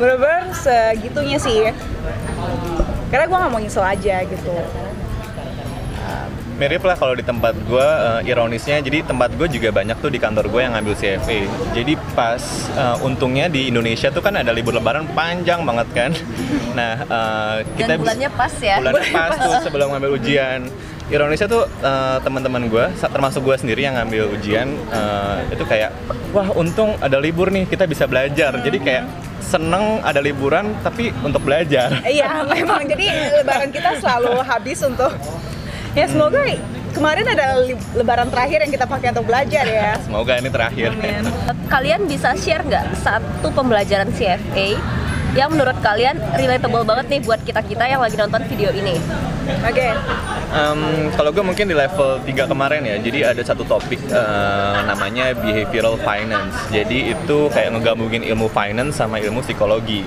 Bener-bener 0.00 0.56
segitunya 0.56 1.36
sih. 1.36 1.68
Karena 3.12 3.24
gue 3.28 3.36
nggak 3.36 3.52
mau 3.52 3.60
nyesel 3.60 3.84
aja 3.84 4.24
gitu 4.24 4.54
mirip 6.60 6.84
lah 6.84 6.92
kalau 7.00 7.16
di 7.16 7.24
tempat 7.24 7.56
gue 7.64 7.80
uh, 7.80 8.20
ironisnya. 8.20 8.84
Jadi 8.84 9.08
tempat 9.08 9.32
gue 9.32 9.48
juga 9.48 9.72
banyak 9.72 9.96
tuh 9.96 10.12
di 10.12 10.20
kantor 10.20 10.52
gue 10.52 10.60
yang 10.60 10.76
ngambil 10.76 10.92
CFA 10.92 11.40
jadi 11.72 11.96
pas 12.12 12.42
uh, 12.76 13.00
untungnya 13.00 13.48
di 13.48 13.72
Indonesia 13.72 14.12
tuh 14.12 14.20
kan 14.20 14.36
ada 14.36 14.52
libur 14.52 14.76
lebaran 14.76 15.08
panjang 15.16 15.64
banget 15.64 15.88
kan. 15.96 16.12
Nah 16.70 17.02
uh, 17.02 17.56
kita 17.74 17.98
Dan 17.98 18.06
bulannya 18.06 18.30
pas 18.30 18.54
ya. 18.62 18.78
bulannya 18.78 19.10
pas 19.10 19.30
tuh 19.42 19.52
sebelum 19.66 19.86
ngambil 19.90 20.10
ujian. 20.22 20.60
Ironisnya 21.10 21.50
tuh 21.50 21.66
uh, 21.82 22.22
teman-teman 22.22 22.70
gue 22.70 22.84
termasuk 23.02 23.42
gue 23.42 23.56
sendiri 23.58 23.82
yang 23.82 23.98
ngambil 23.98 24.30
ujian 24.38 24.70
uh, 24.94 25.42
itu 25.50 25.66
kayak 25.66 25.90
wah 26.30 26.46
untung 26.54 26.94
ada 27.02 27.18
libur 27.18 27.50
nih 27.50 27.66
kita 27.66 27.90
bisa 27.90 28.06
belajar. 28.06 28.54
Jadi 28.62 28.78
kayak 28.78 29.04
seneng 29.42 29.98
ada 30.06 30.22
liburan 30.22 30.70
tapi 30.86 31.10
untuk 31.26 31.42
belajar. 31.42 31.90
Iya 32.06 32.46
memang. 32.46 32.86
Jadi 32.86 33.06
lebaran 33.42 33.74
kita 33.74 33.98
selalu 33.98 34.38
habis 34.46 34.78
untuk 34.86 35.10
ya 35.94 36.06
semoga 36.06 36.40
kemarin 36.90 37.26
ada 37.26 37.46
lebaran 37.94 38.28
terakhir 38.30 38.58
yang 38.66 38.72
kita 38.72 38.86
pakai 38.86 39.08
untuk 39.14 39.26
belajar 39.26 39.64
ya 39.66 39.98
semoga 40.06 40.32
ini 40.38 40.50
terakhir 40.50 40.90
Amin. 40.94 41.24
Kalian 41.70 42.10
bisa 42.10 42.34
share 42.34 42.66
nggak 42.66 42.98
satu 42.98 43.48
pembelajaran 43.54 44.10
CFA 44.10 44.74
yang 45.38 45.54
menurut 45.54 45.78
kalian 45.78 46.18
relatable 46.34 46.82
banget 46.82 47.06
nih 47.06 47.20
buat 47.22 47.38
kita-kita 47.46 47.86
yang 47.86 48.02
lagi 48.02 48.18
nonton 48.18 48.42
video 48.50 48.74
ini? 48.74 48.98
oke 49.62 49.88
Um, 50.50 51.14
kalau 51.14 51.30
gue 51.30 51.46
mungkin 51.46 51.70
di 51.70 51.78
level 51.78 52.18
3 52.26 52.50
kemarin 52.50 52.82
ya, 52.82 52.98
jadi 52.98 53.30
ada 53.30 53.38
satu 53.38 53.62
topik 53.62 54.02
uh, 54.10 54.82
namanya 54.82 55.30
behavioral 55.38 55.94
finance. 56.02 56.58
Jadi 56.74 57.14
itu 57.14 57.46
kayak 57.54 57.78
ngegabungin 57.78 58.26
ilmu 58.26 58.50
finance 58.50 58.98
sama 58.98 59.22
ilmu 59.22 59.46
psikologi. 59.46 60.02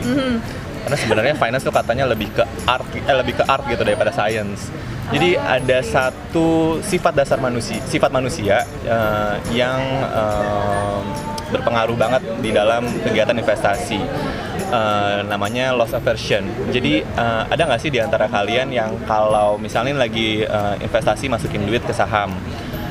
Karena 0.83 0.97
sebenarnya 0.99 1.33
finance 1.39 1.63
tuh 1.63 1.73
katanya 1.73 2.05
lebih 2.11 2.29
ke 2.35 2.43
art, 2.67 2.87
eh, 2.91 3.15
lebih 3.15 3.39
ke 3.39 3.43
art 3.47 3.63
gitu 3.71 3.81
daripada 3.87 4.11
science. 4.11 4.67
Jadi 5.11 5.35
ada 5.35 5.77
satu 5.83 6.79
sifat 6.79 7.13
dasar 7.13 7.37
manusia, 7.37 7.79
sifat 7.85 8.09
manusia 8.09 8.63
uh, 8.87 9.35
yang 9.51 9.79
um, 10.09 11.03
berpengaruh 11.51 11.93
banget 11.93 12.23
di 12.39 12.49
dalam 12.49 12.87
kegiatan 13.03 13.35
investasi. 13.35 13.99
Uh, 14.73 15.21
namanya 15.29 15.69
loss 15.69 15.93
aversion. 15.93 16.49
Jadi 16.73 17.05
uh, 17.05 17.45
ada 17.45 17.69
nggak 17.69 17.77
sih 17.77 17.93
di 17.93 18.01
antara 18.01 18.25
kalian 18.25 18.73
yang 18.73 18.97
kalau 19.05 19.61
misalnya 19.61 19.93
lagi 19.93 20.41
uh, 20.49 20.73
investasi 20.81 21.29
masukin 21.29 21.61
duit 21.69 21.85
ke 21.85 21.93
saham, 21.93 22.33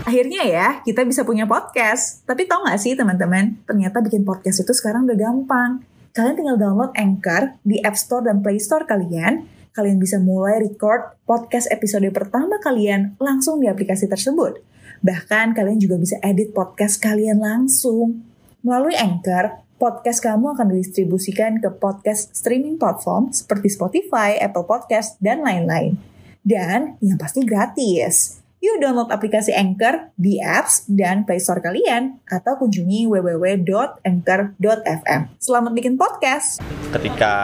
Akhirnya 0.02 0.42
ya, 0.42 0.68
kita 0.82 1.06
bisa 1.06 1.22
punya 1.22 1.46
podcast. 1.46 2.26
Tapi 2.26 2.44
tau 2.50 2.66
gak 2.66 2.76
sih 2.82 2.98
teman-teman, 2.98 3.62
ternyata 3.64 4.02
bikin 4.02 4.26
podcast 4.26 4.66
itu 4.66 4.74
sekarang 4.74 5.06
udah 5.06 5.14
gampang. 5.14 5.78
Kalian 6.12 6.36
tinggal 6.36 6.60
download 6.60 6.92
Anchor 6.92 7.56
di 7.64 7.80
App 7.80 7.96
Store 7.96 8.20
dan 8.20 8.44
Play 8.44 8.60
Store 8.60 8.84
kalian. 8.84 9.48
Kalian 9.72 9.96
bisa 9.96 10.20
mulai 10.20 10.60
record 10.60 11.16
podcast 11.24 11.72
episode 11.72 12.04
pertama 12.12 12.60
kalian 12.60 13.16
langsung 13.16 13.64
di 13.64 13.66
aplikasi 13.72 14.04
tersebut. 14.12 14.60
Bahkan 15.00 15.56
kalian 15.56 15.80
juga 15.80 15.96
bisa 15.96 16.20
edit 16.20 16.52
podcast 16.52 17.00
kalian 17.00 17.40
langsung. 17.40 18.28
Melalui 18.60 18.92
Anchor, 18.92 19.64
podcast 19.80 20.20
kamu 20.20 20.52
akan 20.52 20.76
didistribusikan 20.76 21.64
ke 21.64 21.72
podcast 21.72 22.36
streaming 22.36 22.76
platform 22.76 23.32
seperti 23.32 23.72
Spotify, 23.72 24.36
Apple 24.36 24.68
Podcast, 24.68 25.16
dan 25.16 25.40
lain-lain. 25.40 25.96
Dan 26.44 27.00
yang 27.00 27.16
pasti 27.16 27.40
gratis. 27.40 28.41
Yuk 28.62 28.78
download 28.78 29.10
aplikasi 29.10 29.50
Anchor 29.50 30.14
di 30.14 30.38
apps 30.38 30.86
dan 30.86 31.26
Play 31.26 31.42
Store 31.42 31.58
kalian 31.58 32.22
atau 32.22 32.54
kunjungi 32.54 33.10
www.anchor.fm. 33.10 35.20
Selamat 35.36 35.72
bikin 35.74 35.98
podcast. 35.98 36.62
ketika 36.92 37.34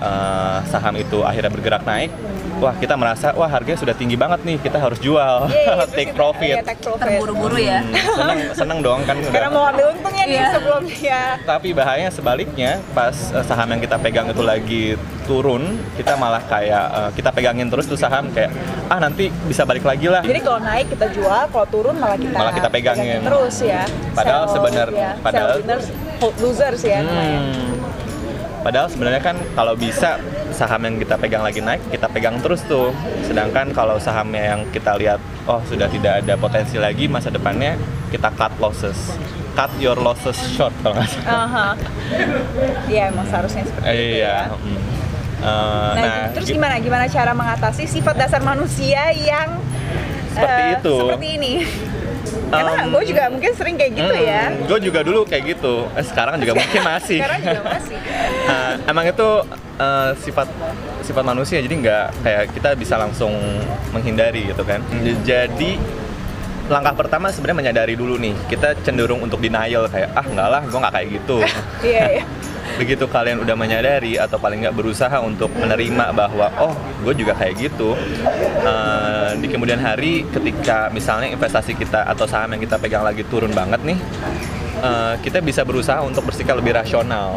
uh, 0.00 0.64
saham 0.64 0.96
itu 0.96 1.20
akhirnya 1.20 1.46
bergerak 1.46 1.84
naik, 1.84 2.08
wah 2.56 2.72
kita 2.72 2.96
merasa 2.96 3.30
wah 3.30 3.46
harganya 3.46 3.76
sudah 3.76 3.92
tinggi 3.92 4.16
banget 4.16 4.40
nih, 4.42 4.56
kita 4.58 4.80
harus 4.80 4.96
jual, 4.98 5.46
take 5.94 6.10
profit. 6.10 6.56
Iya, 6.56 6.64
take 6.64 6.80
profit. 6.80 7.06
Terburu-buru 7.06 7.54
ya. 7.54 7.84
Hmm, 7.84 8.16
seneng 8.16 8.38
seneng 8.56 8.78
dong 8.80 9.04
kan 9.04 9.20
Karena 9.20 9.46
udah. 9.46 9.52
mau 9.52 9.68
ambil 9.68 9.92
untungnya 9.92 10.24
nih 10.24 10.32
Iya. 10.34 10.56
sebelum 10.56 10.82
dia 10.88 11.36
Tapi 11.44 11.68
bahayanya 11.70 12.10
sebaliknya, 12.10 12.70
pas 12.90 13.14
uh, 13.30 13.44
saham 13.44 13.70
yang 13.70 13.78
kita 13.78 13.94
pegang 14.00 14.26
itu 14.26 14.40
lagi 14.40 14.96
turun, 15.24 15.62
kita 15.92 16.14
malah 16.14 16.40
kayak 16.40 16.84
uh, 16.86 17.10
kita 17.10 17.28
pegangin 17.28 17.66
terus 17.66 17.84
tuh 17.84 17.96
saham 17.96 18.28
kayak 18.30 18.52
ah 18.86 18.98
nanti 18.98 19.28
bisa 19.42 19.64
balik 19.64 19.82
lagi 19.82 20.06
lah. 20.06 20.20
Jadi 20.20 20.38
kalau 20.38 20.60
naik 20.60 20.86
kita 20.88 21.08
jual, 21.10 21.42
kalau 21.48 21.66
turun 21.66 21.96
malah 21.96 22.14
kita 22.14 22.32
Malah 22.32 22.52
kita 22.52 22.68
pegangin. 22.68 23.20
terus 23.20 23.56
ya. 23.58 23.82
Padahal 24.12 24.44
Sell- 24.44 24.54
sebenar- 24.54 24.92
ya, 24.94 25.10
padahal- 25.18 25.48
sell 25.50 25.60
winners, 25.60 25.86
hold 26.18 26.36
losers 26.38 26.82
ya. 26.82 27.00
Hmm. 27.00 27.80
Padahal 28.60 28.88
sebenarnya 28.88 29.20
kan 29.20 29.36
kalau 29.52 29.74
bisa 29.74 30.16
saham 30.48 30.80
yang 30.82 30.96
kita 30.96 31.16
pegang 31.16 31.40
lagi 31.40 31.60
naik, 31.60 31.84
kita 31.90 32.08
pegang 32.08 32.40
terus 32.40 32.64
tuh. 32.64 32.96
Sedangkan 33.22 33.68
kalau 33.70 33.96
sahamnya 33.98 34.56
yang 34.56 34.60
kita 34.70 34.96
lihat, 34.96 35.18
oh 35.44 35.60
sudah 35.62 35.84
tidak 35.86 36.24
ada 36.24 36.32
potensi 36.34 36.76
lagi 36.76 37.04
masa 37.04 37.28
depannya, 37.28 37.76
kita 38.08 38.32
cut 38.32 38.56
losses. 38.56 38.96
Cut 39.52 39.68
your 39.76 39.94
losses 39.96 40.34
short 40.50 40.72
kalau 40.80 40.96
nggak 40.96 41.12
salah. 41.12 41.44
Aha. 41.44 41.66
Iya 42.86 43.02
emang 43.06 43.22
seharusnya 43.24 43.62
seperti 43.62 43.84
itu 43.86 44.16
Iya. 44.18 44.34
ya. 44.40 44.56
mm. 44.56 44.80
Eh, 45.36 45.92
Nah, 45.94 46.30
terus 46.30 46.46
gi- 46.46 46.54
gimana 46.54 46.76
gimana 46.78 47.04
cara 47.06 47.32
mengatasi 47.32 47.84
sifat 47.84 48.14
dasar 48.16 48.40
manusia 48.40 49.10
yang 49.10 49.58
Seperti 50.30 50.62
eh, 50.62 50.74
itu. 50.76 50.94
Seperti 51.00 51.28
ini. 51.32 51.52
Karena 52.44 52.70
Em, 52.76 52.90
gue 52.90 53.02
juga 53.04 53.22
mungkin 53.28 53.50
sering 53.52 53.74
kayak 53.74 53.92
gitu 53.94 54.14
ya. 54.16 54.42
Gue 54.60 54.78
juga 54.80 55.00
dulu 55.00 55.22
kayak 55.24 55.56
gitu. 55.56 55.86
Eh, 55.90 56.02
sekarang 56.02 56.38
juga 56.38 56.54
mungkin 56.56 56.82
masih. 56.92 57.18
Sekarang 57.18 57.40
juga 57.40 57.62
masih. 57.64 57.98
Eh, 58.44 58.72
emang 58.90 59.04
itu 59.04 59.28
eh, 59.76 60.10
sifat 60.20 60.48
sifat 61.00 61.20
manusia 61.22 61.60
jadi 61.60 61.74
nggak 61.74 62.04
kayak 62.20 62.44
kita 62.52 62.68
bisa 62.74 62.96
langsung 62.96 63.36
menghindari 63.92 64.48
gitu 64.48 64.64
kan 64.64 64.80
jadi 65.20 65.76
langkah 66.64 66.96
pertama 66.96 67.28
sebenarnya 67.28 67.60
menyadari 67.60 67.92
dulu 67.92 68.16
nih 68.16 68.32
kita 68.48 68.72
cenderung 68.80 69.20
untuk 69.20 69.36
denial 69.36 69.84
kayak 69.84 70.08
ah 70.10 70.24
nggak 70.24 70.48
lah 70.48 70.62
gue 70.64 70.78
nggak 70.80 70.94
kayak 70.96 71.08
gitu 71.12 71.44
Iya, 71.84 72.04
iya. 72.10 72.24
Begitu 72.74 73.04
kalian 73.06 73.40
udah 73.40 73.54
menyadari 73.54 74.16
atau 74.16 74.36
paling 74.36 74.64
nggak 74.64 74.74
berusaha 74.74 75.16
untuk 75.20 75.52
menerima 75.54 76.10
bahwa 76.10 76.46
oh 76.58 76.74
gue 77.02 77.14
juga 77.14 77.32
kayak 77.34 77.54
gitu 77.60 77.94
eh, 78.62 79.30
di 79.38 79.46
kemudian 79.46 79.78
hari 79.78 80.24
ketika 80.28 80.88
misalnya 80.88 81.30
investasi 81.30 81.74
kita 81.74 82.04
atau 82.04 82.24
saham 82.24 82.56
yang 82.56 82.62
kita 82.62 82.76
pegang 82.76 83.04
lagi 83.04 83.22
turun 83.26 83.52
banget 83.52 83.80
nih 83.84 83.98
eh, 84.80 85.14
kita 85.20 85.38
bisa 85.38 85.62
berusaha 85.62 86.00
untuk 86.00 86.24
bersikap 86.24 86.56
lebih 86.58 86.74
rasional. 86.74 87.36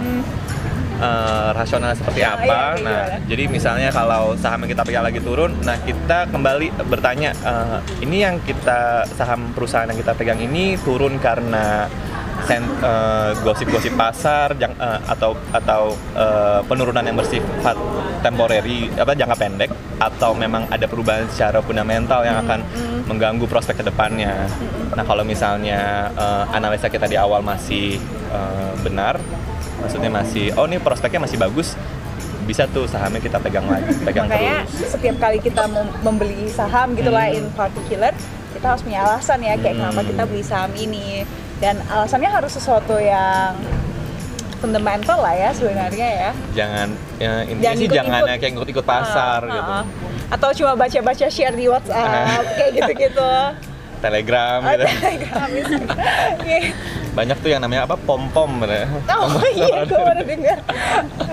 Eh, 0.98 1.50
rasional 1.54 1.94
seperti 1.94 2.26
Ah, 2.26 2.34
apa? 2.34 2.42
iya, 2.42 2.82
nah 2.82 3.02
gimana? 3.06 3.22
jadi 3.30 3.44
misalnya 3.46 3.90
kalau 3.94 4.34
saham 4.34 4.66
yang 4.66 4.74
kita 4.74 4.82
pegang 4.82 5.06
lagi 5.06 5.22
turun 5.22 5.54
nah 5.62 5.78
kita 5.78 6.26
kembali 6.26 6.74
bertanya 6.90 7.38
eh, 7.38 7.78
ini 8.02 8.26
yang 8.26 8.42
kita 8.42 9.06
saham 9.14 9.54
perusahaan 9.54 9.86
yang 9.86 9.94
kita 9.94 10.18
pegang 10.18 10.42
ini 10.42 10.74
turun 10.82 11.22
karena 11.22 11.86
eh, 12.50 13.32
gosip-gosip 13.38 13.94
pasar 13.94 14.56
jang- 14.56 14.76
eh, 14.76 15.00
atau 15.06 15.36
atau 15.52 15.82
eh, 16.14 16.60
penurunan 16.64 17.02
yang 17.02 17.16
bersifat 17.16 17.76
temporary 18.18 18.90
apa 18.92 19.12
jangka 19.12 19.36
pendek 19.36 19.70
atau 19.98 20.32
memang 20.34 20.66
ada 20.68 20.86
perubahan 20.86 21.28
secara 21.28 21.60
fundamental 21.60 22.22
yang 22.22 22.40
akan 22.40 22.64
mengganggu 23.06 23.46
prospek 23.46 23.78
ke 23.78 23.86
depannya. 23.86 24.48
Nah 24.90 25.04
kalau 25.04 25.22
misalnya 25.22 25.80
eh, 26.10 26.44
analisa 26.52 26.88
kita 26.88 27.06
di 27.06 27.16
awal 27.16 27.42
masih 27.42 28.00
eh, 28.28 28.72
benar, 28.80 29.20
maksudnya 29.78 30.10
masih 30.10 30.54
oh 30.54 30.66
ini 30.66 30.78
prospeknya 30.78 31.20
masih 31.20 31.38
bagus, 31.38 31.76
bisa 32.44 32.64
tuh 32.66 32.86
sahamnya 32.86 33.20
kita 33.20 33.38
pegang 33.38 33.66
lagi, 33.66 33.92
pegang 34.08 34.26
Makanya 34.26 34.64
terus. 34.66 34.90
setiap 34.90 35.18
kali 35.18 35.38
kita 35.38 35.68
mem- 35.68 35.96
membeli 36.02 36.48
saham 36.48 36.94
gitu 36.94 37.10
lah 37.10 37.28
Hmm. 37.28 37.38
in 37.38 37.48
particular, 37.52 38.16
kita 38.50 38.66
harus 38.66 38.82
punya 38.82 39.04
alasan 39.04 39.40
ya 39.42 39.54
kayak 39.56 39.74
Hmm. 39.74 39.82
kenapa 39.84 40.02
kita 40.06 40.24
beli 40.24 40.44
saham 40.44 40.72
ini. 40.74 41.28
Dan 41.58 41.82
alasannya 41.84 42.30
harus 42.30 42.52
sesuatu 42.52 42.96
yang 42.96 43.58
fundamental 44.58 45.18
lah 45.18 45.34
ya 45.34 45.50
sebenarnya 45.52 46.08
ya. 46.08 46.32
Jangan 46.56 46.88
ya, 47.18 47.32
intinya 47.44 47.62
Jangan 47.64 47.78
sih 47.78 47.86
ikut-ikut. 47.86 47.98
jangan 48.04 48.22
ya 48.24 48.36
kayak 48.36 48.54
ikut-ikut 48.56 48.86
pasar 48.86 49.40
Ah, 49.44 49.50
gitu. 49.52 49.72
ah, 49.72 49.78
ah. 49.78 49.86
Atau 50.28 50.50
cuma 50.54 50.74
baca-baca 50.76 51.26
share 51.28 51.54
di 51.54 51.66
WhatsApp 51.66 52.44
kayak 52.58 52.72
gitu-gitu. 52.76 53.32
Telegram 53.98 54.60
Oh, 54.60 54.70
gitu. 54.70 54.86
Telegram 54.86 55.50
itu. 55.52 55.76
Iya. 56.44 56.60
Banyak 57.12 57.38
tuh 57.40 57.50
yang 57.50 57.62
namanya 57.64 57.82
apa 57.84 57.98
pom-pom 57.98 58.62
bener. 58.62 58.86
Oh 59.08 59.42
iya, 59.48 59.82
gue 59.84 59.98
baru 59.98 60.22
dengar. 60.22 60.58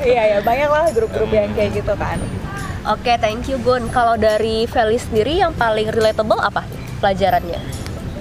Iya 0.01 0.23
ya, 0.27 0.39
banyak 0.41 0.69
lah 0.71 0.85
grup-grup 0.91 1.29
yang 1.29 1.53
kayak 1.53 1.77
gitu 1.77 1.93
kan. 1.95 2.17
Oke, 2.87 3.17
thank 3.17 3.45
you 3.47 3.57
Gun. 3.59 3.89
Kalau 3.89 4.17
dari 4.17 4.65
Feli 4.65 4.97
sendiri 4.97 5.37
yang 5.39 5.53
paling 5.53 5.89
relatable 5.89 6.37
apa 6.37 6.65
pelajarannya? 7.01 7.61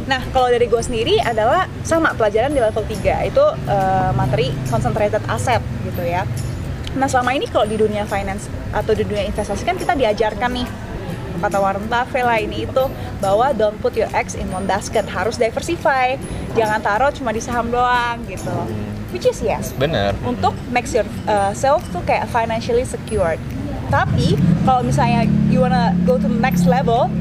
Nah, 0.03 0.19
kalau 0.35 0.51
dari 0.51 0.67
gue 0.67 0.81
sendiri 0.83 1.15
adalah 1.23 1.67
sama 1.87 2.11
pelajaran 2.11 2.51
di 2.51 2.59
level 2.59 2.83
3 2.83 3.29
itu 3.29 3.45
eh, 3.67 4.11
materi 4.15 4.51
concentrated 4.67 5.23
asset 5.31 5.63
gitu 5.87 6.03
ya. 6.03 6.27
Nah, 6.99 7.07
selama 7.07 7.33
ini 7.33 7.47
kalau 7.47 7.65
di 7.65 7.79
dunia 7.79 8.03
finance 8.05 8.51
atau 8.75 8.91
di 8.93 9.07
dunia 9.07 9.25
investasi 9.25 9.63
kan 9.63 9.79
kita 9.79 9.95
diajarkan 9.95 10.51
nih 10.53 10.67
kata 11.43 11.59
Warren 11.59 11.91
Buffett 11.91 12.23
lah 12.23 12.39
ini 12.39 12.63
itu 12.63 12.83
bahwa 13.19 13.51
don't 13.51 13.75
put 13.83 13.99
your 13.99 14.07
eggs 14.15 14.31
in 14.31 14.47
one 14.47 14.63
basket 14.63 15.03
harus 15.11 15.35
diversify 15.35 16.15
jangan 16.55 16.79
taruh 16.79 17.11
cuma 17.11 17.35
di 17.35 17.43
saham 17.43 17.67
doang 17.67 18.23
gitu 18.31 18.55
which 19.11 19.27
is 19.27 19.43
yes 19.43 19.75
Bener. 19.75 20.15
untuk 20.23 20.55
make 20.71 20.87
yourself 20.87 21.83
tuh 21.91 22.01
kayak 22.07 22.31
financially 22.31 22.87
secured. 22.87 23.37
Tapi 23.93 24.33
kalau 24.65 24.81
misalnya 24.81 25.29
you 25.53 25.61
wanna 25.61 25.93
go 26.01 26.17
to 26.17 26.25
the 26.25 26.41
next 26.41 26.65
level, 26.65 27.13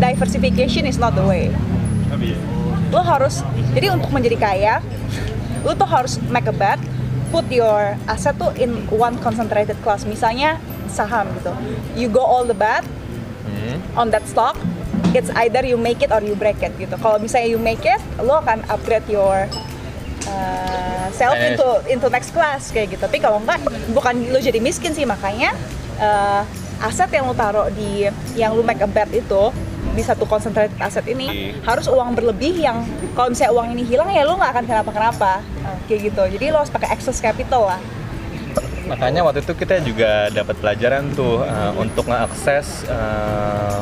diversification 0.00 0.88
is 0.88 0.96
not 0.96 1.12
the 1.12 1.20
way. 1.20 1.52
Lo 2.90 3.02
harus 3.02 3.42
jadi 3.74 3.90
untuk 3.90 4.10
menjadi 4.14 4.38
kaya, 4.38 4.74
lo 5.66 5.74
tuh 5.74 5.88
harus 5.88 6.20
make 6.30 6.46
a 6.46 6.54
bet, 6.54 6.78
put 7.28 7.46
your 7.50 7.98
asset 8.06 8.38
tuh 8.38 8.54
in 8.54 8.86
one 8.90 9.18
concentrated 9.18 9.74
class. 9.82 10.06
Misalnya 10.06 10.56
saham 10.86 11.26
gitu, 11.42 11.50
you 11.98 12.06
go 12.06 12.22
all 12.22 12.46
the 12.46 12.54
bet 12.54 12.84
Hmm. 13.44 13.76
on 13.94 14.08
that 14.08 14.24
stock. 14.24 14.56
It's 15.12 15.28
either 15.36 15.60
you 15.62 15.76
make 15.76 16.00
it 16.00 16.08
or 16.08 16.24
you 16.24 16.32
break 16.34 16.64
it 16.64 16.72
gitu. 16.74 16.96
Kalau 16.96 17.20
misalnya 17.20 17.52
you 17.52 17.60
make 17.60 17.84
it, 17.84 18.00
lo 18.18 18.40
akan 18.40 18.64
upgrade 18.66 19.04
your 19.06 19.46
uh, 20.26 21.06
self 21.12 21.36
Finance. 21.36 21.54
into 21.54 21.68
into 21.92 22.06
next 22.08 22.30
class 22.32 22.72
kayak 22.72 22.96
gitu. 22.96 23.04
Tapi 23.04 23.20
kalau 23.20 23.38
enggak, 23.38 23.62
bukan 23.92 24.32
lo 24.32 24.40
jadi 24.40 24.58
miskin 24.58 24.96
sih 24.96 25.04
makanya 25.04 25.52
uh, 26.00 26.42
aset 26.82 27.12
yang 27.12 27.28
lo 27.28 27.34
taruh 27.36 27.70
di 27.70 28.08
yang 28.34 28.56
lo 28.56 28.64
make 28.64 28.82
a 28.82 28.88
bet 28.88 29.12
itu 29.14 29.52
di 29.94 30.02
satu 30.02 30.26
concentrated 30.26 30.74
aset 30.82 31.06
ini 31.06 31.26
Iya. 31.30 31.62
harus 31.62 31.86
uang 31.86 32.18
berlebih 32.18 32.58
yang 32.58 32.82
kalau 33.14 33.30
misalnya 33.30 33.54
uang 33.54 33.66
ini 33.78 33.82
hilang 33.86 34.10
ya 34.10 34.26
lo 34.26 34.34
nggak 34.34 34.52
akan 34.58 34.64
kenapa-kenapa 34.66 35.32
Uh, 35.64 35.80
kayak 35.88 36.12
gitu. 36.12 36.22
Jadi 36.36 36.52
lo 36.52 36.60
harus 36.60 36.68
pakai 36.68 36.92
excess 36.92 37.24
capital 37.24 37.64
lah. 37.64 37.80
Makanya 38.84 39.24
waktu 39.24 39.40
itu 39.40 39.56
kita 39.56 39.80
juga 39.80 40.28
dapat 40.28 40.60
pelajaran 40.60 41.08
tuh 41.16 41.40
uh, 41.40 41.72
untuk 41.80 42.04
mengakses 42.04 42.84
uh, 42.84 43.80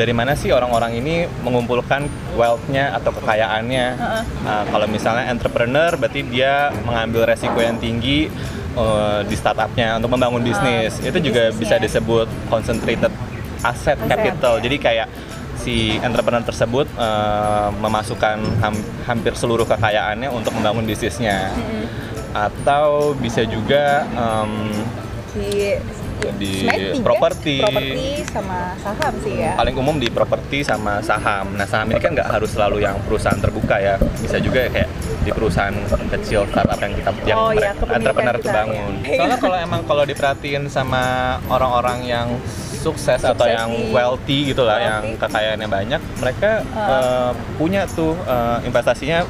dari 0.00 0.16
mana 0.16 0.32
sih 0.32 0.48
orang-orang 0.56 0.96
ini 0.96 1.28
mengumpulkan 1.44 2.08
wealth-nya 2.32 2.96
atau 2.96 3.12
kekayaannya. 3.12 3.86
Uh, 4.40 4.64
kalau 4.72 4.88
misalnya 4.88 5.28
entrepreneur 5.28 5.92
berarti 6.00 6.24
dia 6.24 6.72
mengambil 6.88 7.28
resiko 7.28 7.60
yang 7.60 7.76
tinggi 7.76 8.32
uh, 8.72 9.20
di 9.28 9.36
startupnya 9.36 10.00
untuk 10.00 10.16
membangun 10.16 10.40
bisnis. 10.40 10.96
Itu 11.04 11.20
juga 11.20 11.52
bisa 11.52 11.76
disebut 11.76 12.24
concentrated 12.48 13.12
Aset, 13.66 13.98
capital. 14.04 14.58
ya. 14.58 14.62
Jadi 14.62 14.76
kayak 14.78 15.08
si 15.56 15.76
entrepreneur 15.98 16.42
tersebut 16.42 16.86
uh, 16.94 17.74
memasukkan 17.74 18.38
ham- 18.60 18.86
hampir 19.02 19.34
seluruh 19.34 19.66
kekayaannya 19.66 20.30
untuk 20.30 20.52
membangun 20.52 20.84
bisnisnya. 20.84 21.50
Atau 22.30 23.16
bisa 23.16 23.42
juga 23.42 24.04
um, 24.12 24.70
Di 25.36 25.78
Di 26.40 26.52
properti. 27.00 27.60
properti 27.60 28.24
sama 28.26 28.72
saham 28.80 29.14
sih 29.20 29.36
ya. 29.36 29.52
paling 29.54 29.76
umum 29.76 29.94
di 29.94 30.08
properti 30.08 30.64
sama 30.64 30.98
saham. 31.00 31.52
Nah 31.54 31.64
saham 31.64 31.86
ini 31.86 32.00
kan 32.00 32.12
nggak 32.12 32.28
harus 32.30 32.50
selalu 32.50 32.82
yang 32.82 32.96
perusahaan 33.04 33.36
terbuka 33.36 33.76
ya, 33.78 33.94
bisa 34.16 34.40
juga 34.40 34.64
kayak 34.66 34.88
di 35.22 35.30
perusahaan 35.30 35.76
kecil 36.08 36.48
startup 36.48 36.78
yang 36.78 36.92
kita 36.94 37.10
yang 37.24 37.36
Oh, 37.36 37.50
iya, 37.52 37.70
kepemilikan 37.72 38.00
entrepreneur 38.00 38.36
kita, 38.36 38.42
itu 38.42 38.48
bangun. 38.50 38.92
ya. 38.96 39.16
Soalnya 39.16 39.38
kalau 39.38 39.56
emang 39.60 39.80
kalau 39.84 40.04
diperhatiin 40.04 40.64
sama 40.66 41.02
orang-orang 41.46 41.98
yang 42.02 42.26
sukses, 42.86 43.18
atau 43.18 43.34
Sukses 43.36 43.50
yang 43.52 43.68
di- 43.68 43.90
wealthy 43.90 44.38
gitu 44.46 44.62
lah, 44.62 44.78
yang 44.78 45.02
wealthy. 45.04 45.20
kekayaannya 45.20 45.68
banyak, 45.68 46.00
mereka 46.16 46.50
Uh. 46.68 46.80
eh, 46.86 47.30
punya 47.56 47.82
tuh 47.88 48.14
eh, 48.16 48.58
investasinya 48.62 49.26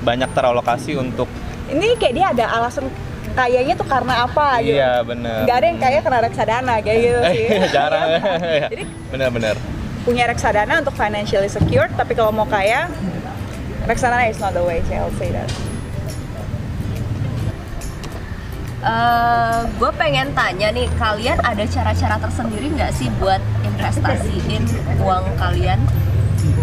banyak 0.00 0.30
teralokasi 0.30 0.92
untuk 0.94 1.26
Ini 1.66 1.96
kayak 1.96 2.14
dia 2.14 2.26
ada 2.30 2.44
alasan 2.54 2.88
kayaknya 3.30 3.74
tuh 3.74 3.84
karena 3.84 4.24
apa 4.24 4.58
gitu. 4.60 4.74
iya 4.74 5.00
bener. 5.00 5.44
Gak 5.44 5.56
ada 5.56 5.66
yang 5.66 5.78
kaya 5.78 5.98
kena 6.00 6.18
reksadana 6.20 6.74
kayak 6.80 6.98
gitu 6.98 7.20
sih. 7.30 7.46
Jarang. 7.76 8.08
Jadi 8.72 8.84
Bener-bener. 9.08 9.56
punya 10.00 10.24
reksadana 10.24 10.80
untuk 10.80 10.92
financially 10.92 11.46
secured, 11.46 11.92
tapi 11.92 12.12
kalau 12.12 12.30
mau 12.30 12.44
kaya, 12.44 12.88
reksadana 13.84 14.26
is 14.26 14.38
not 14.38 14.52
the 14.52 14.60
way 14.60 14.80
I'll 14.90 15.12
say 15.14 15.28
that. 15.30 15.44
Gue 19.74 19.90
pengen 19.94 20.30
tanya 20.32 20.70
nih, 20.70 20.86
kalian 20.94 21.38
ada 21.40 21.64
cara-cara 21.64 22.16
tersendiri 22.18 22.70
nggak 22.70 22.94
sih 22.94 23.10
buat 23.18 23.42
investasiin 23.62 24.62
uang 24.98 25.24
kalian? 25.36 25.78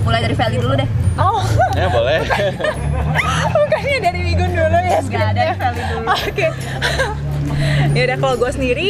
Mulai 0.01 0.23
dari 0.23 0.35
Feli 0.35 0.57
dulu 0.57 0.73
deh. 0.73 0.87
Oh, 1.15 1.43
Ya 1.73 1.87
boleh. 1.87 2.23
bukannya 3.55 3.97
dari 4.01 4.19
Wigun 4.25 4.51
dulu 4.51 4.77
ya 4.77 4.99
Nggak 5.01 5.25
ada? 5.33 5.43
Feli 5.53 5.81
dulu. 5.89 6.05
Oke. 6.07 6.47
ya 7.95 8.01
udah 8.05 8.17
kalau 8.17 8.35
gue 8.37 8.51
sendiri, 8.51 8.89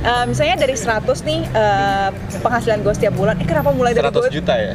eh, 0.00 0.24
misalnya 0.24 0.56
dari 0.56 0.74
100 0.74 1.02
nih 1.22 1.40
eh, 1.46 2.08
penghasilan 2.38 2.78
gue 2.80 2.94
setiap 2.94 3.14
bulan, 3.14 3.34
eh 3.36 3.46
kenapa 3.46 3.70
mulai 3.70 3.90
dari 3.92 4.06
100 4.06 4.14
gue? 4.14 4.30
juta 4.32 4.54
ya. 4.54 4.74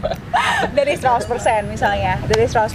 dari 0.78 0.94
100% 0.96 1.28
misalnya 1.66 2.16
dari 2.24 2.44
100% 2.46 2.72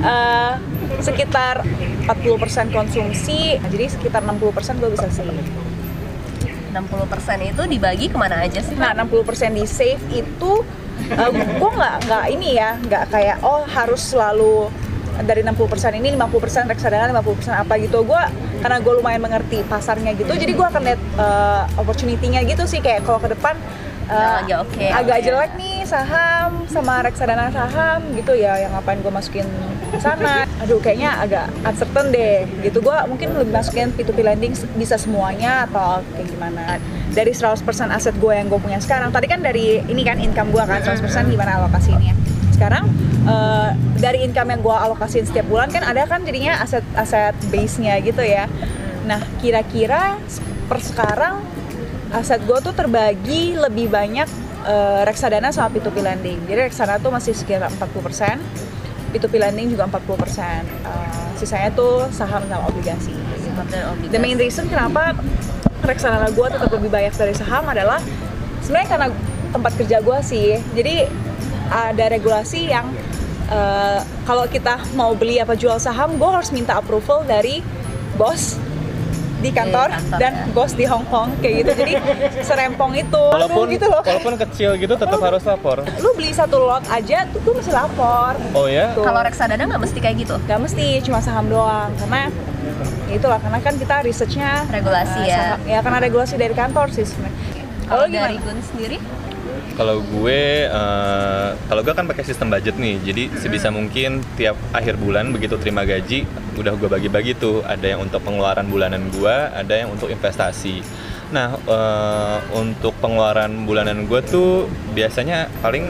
Eh, 0.00 0.52
sekitar 0.98 1.62
40% 2.10 2.74
konsumsi 2.74 3.62
jadi 3.70 3.86
sekitar 3.86 4.26
60% 4.26 4.82
gue 4.82 4.90
bisa 4.90 5.06
save 5.06 5.30
60% 6.70 7.50
itu 7.50 7.62
dibagi 7.66 8.06
ke 8.06 8.16
mana 8.18 8.46
aja 8.46 8.62
sih? 8.62 8.74
nah 8.78 8.94
60% 8.94 9.54
di 9.54 9.64
save 9.66 10.02
itu 10.10 10.52
uh, 11.14 11.30
gue 11.34 11.70
nggak 11.70 11.96
nggak 12.06 12.24
ini 12.34 12.58
ya 12.58 12.78
nggak 12.78 13.04
kayak 13.10 13.36
oh 13.46 13.66
harus 13.66 14.14
selalu 14.14 14.70
dari 15.20 15.44
60% 15.44 16.00
ini 16.00 16.16
50% 16.16 16.70
reksadana 16.70 17.12
50% 17.12 17.52
apa 17.52 17.74
gitu 17.82 18.06
gue 18.06 18.22
karena 18.64 18.76
gue 18.80 18.92
lumayan 18.96 19.20
mengerti 19.20 19.60
pasarnya 19.68 20.16
gitu 20.16 20.32
jadi 20.32 20.52
gue 20.52 20.66
akan 20.66 20.82
lihat 20.84 21.00
uh, 21.20 21.64
opportunity-nya 21.76 22.44
gitu 22.48 22.64
sih 22.64 22.80
kayak 22.80 23.04
kalau 23.04 23.20
ke 23.20 23.28
depan 23.32 23.56
uh, 24.08 24.40
lagi 24.40 24.54
oke, 24.56 24.80
agak 24.80 25.16
oke. 25.20 25.24
jelek 25.28 25.52
nih 25.60 25.76
saham 25.84 26.64
sama 26.70 27.04
reksadana 27.04 27.52
saham 27.52 28.00
gitu 28.16 28.32
ya 28.32 28.56
yang 28.64 28.72
ngapain 28.72 29.00
gue 29.04 29.12
masukin 29.12 29.46
sana 29.98 30.46
aduh 30.62 30.78
kayaknya 30.78 31.18
agak 31.18 31.46
uncertain 31.66 32.14
deh. 32.14 32.46
Gitu 32.62 32.78
gue 32.78 32.96
mungkin 33.10 33.34
lebih 33.34 33.50
masukin 33.50 33.90
P2P 33.96 34.18
lending 34.22 34.52
bisa 34.78 34.94
semuanya 35.00 35.66
atau 35.66 36.04
kayak 36.14 36.28
gimana. 36.30 36.78
Dari 37.10 37.34
100% 37.34 37.64
aset 37.90 38.14
gue 38.14 38.32
yang 38.36 38.46
gue 38.46 38.60
punya 38.62 38.78
sekarang 38.78 39.10
tadi 39.10 39.26
kan 39.26 39.42
dari 39.42 39.82
ini 39.82 40.02
kan 40.06 40.22
income 40.22 40.54
gue 40.54 40.62
kan 40.62 40.84
100% 40.84 41.02
gimana 41.32 41.58
alokasinya. 41.64 42.14
Sekarang 42.54 42.86
eh, 43.26 43.70
dari 43.98 44.22
income 44.28 44.54
yang 44.54 44.60
gue 44.62 44.76
alokasiin 44.76 45.26
setiap 45.26 45.48
bulan 45.50 45.72
kan 45.72 45.82
ada 45.82 46.06
kan 46.06 46.22
jadinya 46.22 46.60
aset 46.62 46.84
aset 46.94 47.34
base 47.50 47.82
nya 47.82 47.98
gitu 47.98 48.22
ya. 48.22 48.46
Nah 49.08 49.18
kira-kira 49.42 50.20
per 50.68 50.78
sekarang 50.78 51.42
aset 52.14 52.42
gue 52.46 52.58
tuh 52.62 52.74
terbagi 52.76 53.58
lebih 53.58 53.90
banyak 53.90 54.28
eh, 54.66 55.02
reksadana 55.08 55.50
sama 55.50 55.72
P2P 55.72 55.96
lending. 55.98 56.38
Jadi 56.46 56.60
reksadana 56.70 57.00
tuh 57.00 57.10
masih 57.14 57.32
sekitar 57.34 57.70
40%, 57.74 58.38
P2P 59.10 59.34
lending 59.42 59.68
juga 59.74 59.90
40%. 59.90 60.64
Eh, 60.64 61.26
sisanya 61.36 61.70
tuh 61.74 62.06
saham 62.14 62.42
sama 62.46 62.64
obligasi. 62.70 63.14
The 64.08 64.20
main 64.22 64.38
reason 64.40 64.70
kenapa 64.70 65.18
reksadana 65.84 66.32
gue 66.32 66.46
tetap 66.48 66.70
lebih 66.70 66.90
banyak 66.92 67.12
dari 67.12 67.34
saham 67.34 67.66
adalah 67.68 67.98
sebenarnya 68.62 68.88
karena 68.88 69.06
tempat 69.50 69.72
kerja 69.76 69.98
gue 70.00 70.18
sih. 70.22 70.48
Jadi 70.72 71.04
ada 71.70 72.04
regulasi 72.10 72.70
yang 72.70 72.88
eh, 73.50 74.00
kalau 74.24 74.46
kita 74.46 74.78
mau 74.94 75.12
beli 75.18 75.42
apa 75.42 75.58
jual 75.58 75.76
saham, 75.82 76.16
gue 76.16 76.30
harus 76.30 76.54
minta 76.54 76.78
approval 76.78 77.26
dari 77.26 77.60
bos 78.14 78.60
di 79.40 79.50
kantor, 79.50 79.88
kantor, 79.88 80.18
dan 80.20 80.32
ya. 80.32 80.44
bos 80.52 80.72
di 80.72 80.84
Hong 80.84 81.06
Kong 81.08 81.32
kayak 81.40 81.54
gitu. 81.64 81.72
Jadi 81.74 81.92
serempong 82.48 82.92
itu. 82.94 83.22
Walaupun 83.26 83.66
gitu 83.72 83.86
loh. 83.88 84.02
walaupun 84.02 84.34
kecil 84.38 84.76
gitu 84.76 84.94
tetap 84.94 85.18
harus 85.18 85.42
lapor. 85.42 85.80
Lu 85.98 86.12
beli 86.12 86.30
satu 86.30 86.60
lot 86.60 86.84
aja 86.86 87.24
tuh 87.26 87.40
gue 87.40 87.54
mesti 87.56 87.72
lapor. 87.72 88.36
Oh 88.52 88.68
ya? 88.68 88.92
Tuh. 88.92 89.02
Kalau 89.02 89.20
reksadana 89.20 89.64
nggak 89.64 89.80
mesti 89.80 89.98
kayak 89.98 90.16
gitu. 90.18 90.36
Gak 90.44 90.60
mesti 90.60 91.00
cuma 91.00 91.18
saham 91.18 91.48
doang 91.48 91.88
karena 91.96 92.28
ya 93.08 93.14
itulah 93.16 93.38
karena 93.38 93.58
kan 93.58 93.74
kita 93.74 93.96
researchnya 94.00 94.62
Regulasi 94.68 95.20
eh, 95.20 95.26
ya. 95.26 95.38
saham- 95.56 95.64
ya 95.66 95.78
karena 95.80 95.98
regulasi 95.98 96.34
dari 96.36 96.54
kantor 96.54 96.86
sih 96.92 97.02
sebenarnya. 97.02 97.38
Kalau 97.88 98.06
dari? 98.06 98.36
Gun 98.38 98.58
sendiri? 98.62 98.96
Kalau 99.80 100.04
gue, 100.04 100.68
eh, 100.68 101.48
kalau 101.56 101.80
gue 101.80 101.94
kan 101.96 102.04
pakai 102.04 102.20
sistem 102.20 102.52
budget 102.52 102.76
nih, 102.76 103.00
jadi 103.00 103.32
sebisa 103.32 103.72
mungkin 103.72 104.20
tiap 104.36 104.52
akhir 104.76 105.00
bulan 105.00 105.32
begitu 105.32 105.56
terima 105.56 105.88
gaji, 105.88 106.28
udah 106.60 106.76
gue 106.76 106.84
bagi-bagi 106.84 107.32
tuh. 107.40 107.64
Ada 107.64 107.96
yang 107.96 108.04
untuk 108.04 108.20
pengeluaran 108.20 108.68
bulanan 108.68 109.08
gue, 109.08 109.32
ada 109.32 109.72
yang 109.72 109.88
untuk 109.88 110.12
investasi. 110.12 110.84
Nah, 111.32 111.56
eh, 111.56 112.38
untuk 112.60 112.92
pengeluaran 113.00 113.64
bulanan 113.64 114.04
gue 114.04 114.20
tuh 114.20 114.68
biasanya 114.92 115.48
paling 115.64 115.88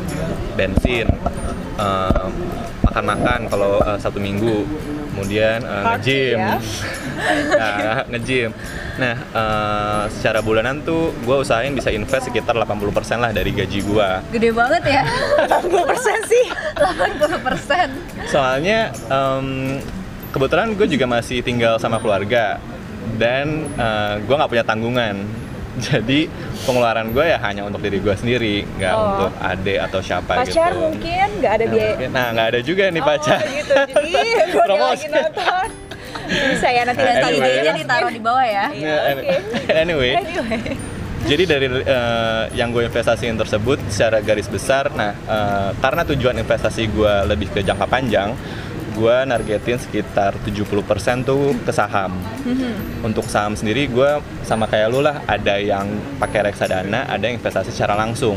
bensin, 0.55 1.11
eh, 1.75 2.27
makan-makan 2.87 3.51
kalau 3.51 3.83
eh, 3.83 3.99
satu 3.99 4.23
minggu, 4.23 4.71
kemudian 5.21 5.61
uh, 5.61 6.01
nge-gym. 6.01 6.37
ya. 6.41 6.57
nah, 7.61 8.01
nge-gym. 8.09 8.51
Nah, 8.97 9.15
uh, 9.37 10.03
secara 10.09 10.41
bulanan 10.41 10.81
tuh 10.81 11.13
gue 11.21 11.37
usahain 11.37 11.77
bisa 11.77 11.93
invest 11.93 12.33
sekitar 12.33 12.57
80% 12.57 13.21
lah 13.21 13.31
dari 13.37 13.53
gaji 13.53 13.85
gue. 13.85 14.09
Gede 14.33 14.51
banget 14.57 14.83
ya, 14.89 15.05
80% 15.45 16.33
sih. 16.33 16.45
80% 16.81 18.33
Soalnya 18.33 18.89
em, 19.13 19.77
kebetulan 20.33 20.73
gue 20.73 20.89
juga 20.89 21.05
masih 21.05 21.45
tinggal 21.45 21.77
sama 21.77 22.01
keluarga 22.01 22.57
dan 23.21 23.69
gue 24.25 24.35
nggak 24.35 24.51
punya 24.51 24.65
tanggungan. 24.65 25.17
Jadi 25.87 26.27
pengeluaran 26.63 27.11
gue 27.11 27.25
ya 27.25 27.39
hanya 27.41 27.63
untuk 27.63 27.79
diri 27.79 27.99
gue 27.99 28.13
sendiri, 28.13 28.67
nggak 28.75 28.93
Oh. 28.93 29.07
untuk 29.09 29.33
adik 29.39 29.79
atau 29.81 30.01
siapa 30.01 30.43
gitu. 30.43 30.59
Pacar 30.59 30.73
mungkin 30.75 31.27
nggak 31.39 31.53
ada 31.53 31.65
biaya. 31.67 31.95
Nah, 32.09 32.27
nggak 32.33 32.47
ada 32.49 32.61
juga 32.61 32.83
nih 32.89 33.03
pacar. 33.03 33.39
Oh 33.39 33.49
gitu. 33.49 33.75
Jadi 33.87 34.13
gue 34.51 34.65
lagi 34.67 35.07
nonton. 35.09 35.67
Bisa 36.31 36.69
ya 36.69 36.83
nanti 36.85 37.01
Nah, 37.01 37.11
nanti 37.13 37.27
anyway. 37.29 37.51
IG-nya 37.53 37.73
ditaruh 37.77 38.11
di 38.11 38.21
bawah 38.21 38.45
ya. 38.45 38.67
Iya, 38.71 38.95
Nah, 38.95 39.15
oke. 39.17 39.37
anyway, 39.83 40.11
Anyway. 40.13 40.61
jadi 41.21 41.43
dari 41.45 41.67
eh, 41.83 42.45
yang 42.55 42.71
gue 42.71 42.87
investasiin 42.87 43.35
tersebut 43.35 43.79
secara 43.89 44.19
garis 44.21 44.47
besar, 44.47 44.91
nah 44.91 45.11
eh, 45.13 45.71
karena 45.77 46.03
tujuan 46.07 46.37
investasi 46.37 46.87
gue 46.89 47.15
lebih 47.27 47.51
ke 47.51 47.61
jangka 47.61 47.85
panjang, 47.85 48.35
gue 48.93 49.17
nargetin 49.27 49.79
sekitar 49.79 50.35
70% 50.43 51.27
tuh 51.27 51.55
ke 51.63 51.73
saham. 51.73 52.15
Untuk 53.07 53.27
saham 53.31 53.55
sendiri 53.55 53.87
gue 53.87 54.21
sama 54.45 54.67
kayak 54.67 54.89
lu 54.91 55.01
lah, 55.01 55.23
ada 55.25 55.57
yang 55.59 55.87
pakai 56.19 56.51
reksadana, 56.51 57.07
ada 57.07 57.23
yang 57.25 57.39
investasi 57.39 57.71
secara 57.71 57.95
langsung. 57.95 58.37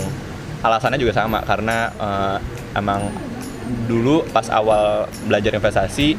Alasannya 0.64 1.02
juga 1.02 1.14
sama 1.14 1.44
karena 1.44 1.92
eh, 1.92 2.38
emang 2.80 3.12
dulu 3.88 4.24
pas 4.32 4.48
awal 4.52 5.08
belajar 5.28 5.56
investasi, 5.56 6.16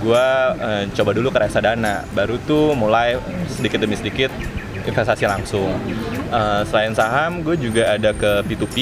gue 0.00 0.26
eh, 0.60 0.84
coba 0.96 1.10
dulu 1.12 1.28
ke 1.28 1.38
reksadana, 1.44 2.08
baru 2.16 2.40
tuh 2.48 2.72
mulai 2.72 3.20
sedikit 3.52 3.82
demi 3.82 3.96
sedikit 3.98 4.32
investasi 4.82 5.28
langsung. 5.28 5.70
Eh, 6.32 6.62
selain 6.66 6.96
saham, 6.96 7.44
gue 7.44 7.60
juga 7.60 7.92
ada 7.92 8.16
ke 8.16 8.42
P2P, 8.48 8.76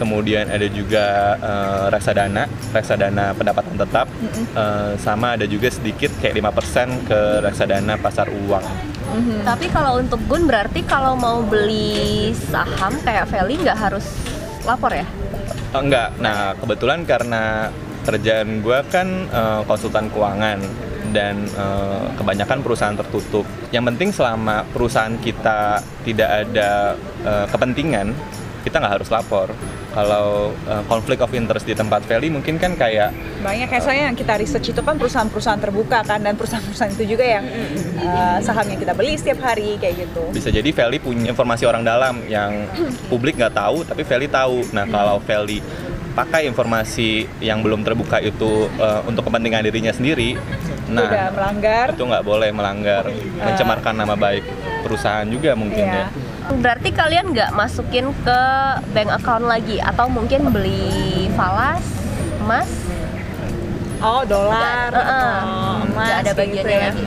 kemudian 0.00 0.48
ada 0.48 0.64
juga 0.72 1.36
eh, 1.36 1.84
reksadana, 1.92 2.48
reksadana 2.72 3.36
pendapatan 3.36 3.76
tetap, 3.76 4.08
eh, 4.56 4.96
sama 4.96 5.36
ada 5.36 5.44
juga 5.44 5.68
sedikit 5.68 6.08
kayak 6.24 6.40
5% 6.40 6.88
ke 7.04 7.20
reksadana 7.44 8.00
pasar 8.00 8.32
uang. 8.32 8.64
Tapi 9.44 9.66
kalau 9.68 10.00
untuk 10.00 10.22
Gun 10.24 10.48
berarti 10.48 10.80
kalau 10.86 11.18
mau 11.18 11.44
beli 11.44 12.32
saham 12.32 12.96
kayak 13.04 13.28
Feli 13.28 13.60
nggak 13.60 13.78
harus 13.78 14.06
lapor 14.64 14.94
ya? 14.94 15.04
Eh, 15.70 15.80
enggak, 15.80 16.16
nah 16.22 16.56
kebetulan 16.56 17.04
karena 17.04 17.68
kerjaan 18.06 18.64
gue 18.64 18.78
kan 18.88 19.08
eh, 19.28 19.60
konsultan 19.68 20.08
keuangan 20.08 20.58
dan 21.10 21.42
eh, 21.46 22.06
kebanyakan 22.18 22.58
perusahaan 22.62 22.96
tertutup. 22.96 23.46
Yang 23.74 23.84
penting 23.94 24.10
selama 24.14 24.62
perusahaan 24.70 25.14
kita 25.18 25.82
tidak 26.06 26.30
ada 26.46 26.94
eh, 27.26 27.46
kepentingan, 27.50 28.14
kita 28.62 28.78
nggak 28.78 28.94
harus 29.02 29.10
lapor. 29.10 29.50
Kalau 29.90 30.26
eh, 30.64 30.82
konflik 30.86 31.18
of 31.18 31.32
interest 31.32 31.64
di 31.64 31.74
tempat 31.74 32.02
Feli 32.02 32.28
mungkin 32.28 32.56
kan 32.56 32.72
kayak 32.72 33.10
Banyak 33.40 33.66
kayak 33.66 33.82
soalnya 33.82 34.04
yang 34.06 34.16
kita 34.16 34.34
research 34.36 34.70
itu 34.70 34.80
kan 34.80 34.94
perusahaan-perusahaan 34.94 35.58
terbuka 35.58 35.98
kan 36.00 36.18
dan 36.18 36.34
perusahaan-perusahaan 36.34 36.92
itu 36.92 37.04
juga 37.10 37.24
yang 37.28 37.44
uh, 37.98 38.38
saham 38.38 38.66
yang 38.66 38.78
kita 38.78 38.92
beli 38.92 39.14
setiap 39.14 39.42
hari 39.42 39.74
kayak 39.76 40.06
gitu. 40.06 40.22
bisa 40.30 40.48
jadi 40.48 40.70
Feli 40.70 40.98
punya 40.98 41.26
informasi 41.26 41.64
orang 41.64 41.82
dalam 41.82 42.22
yang 42.24 42.70
publik 43.06 43.34
nggak 43.34 43.50
tahu 43.52 43.82
tapi 43.82 44.02
Feli 44.02 44.26
tahu 44.26 44.62
nah 44.70 44.84
kalau 44.84 45.18
Feli 45.18 45.58
pakai 46.10 46.44
informasi 46.44 47.26
yang 47.38 47.58
belum 47.60 47.82
terbuka 47.82 48.18
itu 48.18 48.68
eh, 48.68 49.00
untuk 49.04 49.24
kepentingan 49.24 49.64
dirinya 49.64 49.90
sendiri 49.90 50.38
Udah 50.86 51.06
nah 51.06 51.30
melanggar. 51.30 51.86
itu 51.90 52.02
nggak 52.02 52.22
boleh 52.22 52.50
melanggar 52.50 53.04
mencemarkan 53.36 53.94
nama 53.96 54.14
baik 54.14 54.42
perusahaan 54.80 55.24
juga 55.24 55.54
mungkin 55.54 55.82
Iya. 55.82 56.06
ya 56.06 56.29
Berarti 56.52 56.90
kalian 56.90 57.30
nggak 57.30 57.50
masukin 57.52 58.10
ke 58.18 58.40
bank 58.90 59.10
account 59.12 59.46
lagi 59.46 59.78
atau 59.78 60.06
mungkin 60.06 60.50
beli 60.50 60.90
falas, 61.32 61.82
emas? 62.40 62.66
Oh, 64.00 64.24
dolar, 64.24 64.88
Nggak- 64.88 64.96
uh-uh. 64.98 65.36
oh, 65.38 65.76
emas, 65.86 66.08
ada 66.10 66.22
kayak 66.24 66.36
bagiannya 66.36 66.58
gitu 66.58 66.70
ya. 66.72 66.90
lagi. 66.90 67.06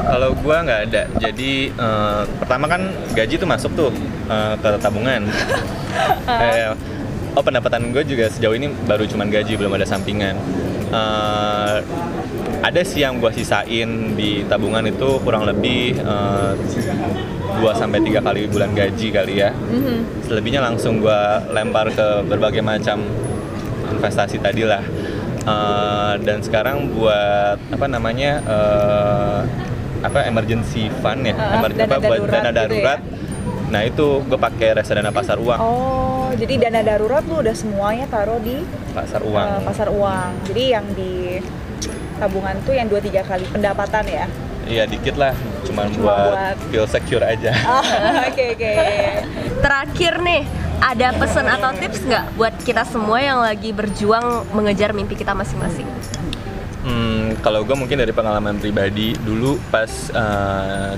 kalau 0.00 0.32
gua 0.34 0.64
nggak 0.64 0.80
ada 0.88 1.02
jadi 1.20 1.52
eh, 1.68 2.22
pertama 2.40 2.64
kan 2.66 2.82
gaji 3.12 3.36
tuh 3.36 3.44
masuk 3.44 3.70
tuh 3.74 3.92
eh, 4.26 4.54
ke 4.56 4.68
tabungan 4.80 5.28
Eh, 6.30 6.72
oh 7.30 7.42
pendapatan 7.42 7.90
gue 7.90 8.02
juga 8.04 8.26
sejauh 8.26 8.54
ini 8.54 8.70
baru 8.80 9.04
cuman 9.04 9.28
gaji 9.28 9.54
belum 9.54 9.70
ada 9.72 9.84
sampingan 9.84 10.34
Eh, 10.88 11.76
ada 12.60 12.80
sih 12.82 13.00
yang 13.00 13.16
gue 13.16 13.32
sisain 13.32 13.88
di 14.14 14.44
tabungan 14.44 14.84
itu 14.84 15.16
kurang 15.20 15.48
lebih 15.48 15.96
eh, 15.96 16.52
2 17.56 17.66
sampai 17.74 18.00
tiga 18.00 18.20
kali 18.20 18.46
bulan 18.46 18.70
gaji 18.72 19.08
kali 19.10 19.34
ya. 19.38 19.50
Mhm. 19.52 20.22
selebihnya 20.24 20.62
langsung 20.62 21.02
gue 21.02 21.20
lempar 21.50 21.90
ke 21.90 22.22
berbagai 22.22 22.62
macam 22.62 23.02
investasi 23.90 24.38
tadi 24.38 24.62
lah. 24.62 24.84
Eh, 25.40 26.12
dan 26.20 26.44
sekarang 26.44 26.92
buat 26.92 27.58
apa 27.72 27.86
namanya 27.88 28.38
eh, 28.44 29.40
apa 30.00 30.24
emergency 30.24 30.88
fund 31.00 31.24
ya? 31.24 31.34
Ah, 31.34 31.60
Emer- 31.60 31.76
dana 31.76 31.88
apa, 31.90 31.96
buat 32.00 32.18
darurat 32.20 32.32
dana 32.32 32.44
gitu 32.44 32.54
ya? 32.54 32.60
darurat. 32.60 33.00
Nah 33.70 33.80
itu 33.86 34.06
gue 34.26 34.38
pakai 34.38 34.68
reksadana 34.74 35.10
pasar 35.10 35.38
uang. 35.38 35.58
Oh, 35.58 36.28
jadi 36.34 36.68
dana 36.68 36.80
darurat 36.82 37.22
lu 37.24 37.38
udah 37.38 37.54
semuanya 37.54 38.04
taruh 38.06 38.38
di 38.38 38.60
pasar 38.92 39.22
uang. 39.22 39.46
uh, 39.46 39.60
pasar 39.62 39.88
uang. 39.88 40.30
Jadi 40.44 40.62
yang 40.68 40.86
di 40.92 41.38
tabungan 42.20 42.54
tuh 42.62 42.72
yang 42.72 42.86
2-3 42.86 43.24
kali 43.24 43.44
pendapatan 43.48 44.04
ya. 44.04 44.24
iya 44.64 44.84
dikit 44.84 45.16
lah 45.16 45.32
cuman 45.64 45.88
Cuma 45.90 46.04
buat, 46.04 46.30
buat- 46.30 46.58
feel 46.68 46.86
secure 46.86 47.24
aja 47.24 47.50
Oh, 47.72 47.82
Oke, 48.28 48.54
oke. 48.54 48.72
Terakhir 49.58 50.14
nih, 50.20 50.42
ada 50.78 51.08
pesan 51.12 51.46
atau 51.46 51.70
tips 51.74 52.00
nggak 52.02 52.24
buat 52.34 52.54
kita 52.60 52.84
semua 52.84 53.18
yang 53.18 53.38
lagi 53.38 53.70
berjuang 53.70 54.44
mengejar 54.52 54.92
mimpi 54.92 55.12
kita 55.14 55.32
masing-masing? 55.32 55.88
Hmm, 56.80 57.36
kalau 57.38 57.60
gue 57.60 57.74
mungkin 57.74 57.96
dari 57.96 58.08
pengalaman 58.10 58.56
pribadi 58.56 59.12
dulu 59.18 59.60
pas 59.68 59.90
eh, 60.10 60.92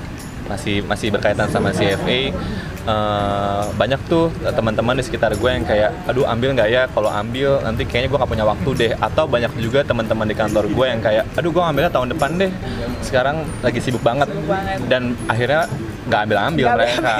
masih 0.46 0.82
masih 0.82 1.08
berkaitan 1.08 1.48
sama 1.48 1.70
CFA 1.70 2.34
eh, 2.82 3.62
banyak 3.72 4.00
tuh 4.06 4.26
teman-teman 4.42 4.98
di 4.98 5.04
sekitar 5.04 5.38
gue 5.38 5.50
yang 5.50 5.62
kayak 5.62 5.90
aduh 6.04 6.26
ambil 6.26 6.50
nggak 6.52 6.68
ya? 6.68 6.82
Kalau 6.90 7.08
ambil 7.08 7.62
nanti 7.62 7.86
kayaknya 7.86 8.08
gue 8.10 8.18
nggak 8.18 8.32
punya 8.32 8.44
waktu 8.44 8.70
deh. 8.74 8.92
Atau 8.98 9.24
banyak 9.26 9.52
juga 9.56 9.80
teman-teman 9.82 10.26
di 10.26 10.34
kantor 10.34 10.66
gue 10.66 10.86
yang 10.86 10.98
kayak 10.98 11.24
aduh 11.34 11.50
gue 11.50 11.62
ambilnya 11.62 11.90
tahun 11.90 12.10
depan 12.10 12.30
deh. 12.36 12.50
Sekarang 13.00 13.46
lagi 13.60 13.78
sibuk 13.78 14.02
banget, 14.02 14.30
banget. 14.44 14.78
dan 14.90 15.14
akhirnya 15.26 15.70
nggak 16.10 16.20
ambil-ambil 16.26 16.64
Nggak 16.66 16.78
mereka. 16.78 17.14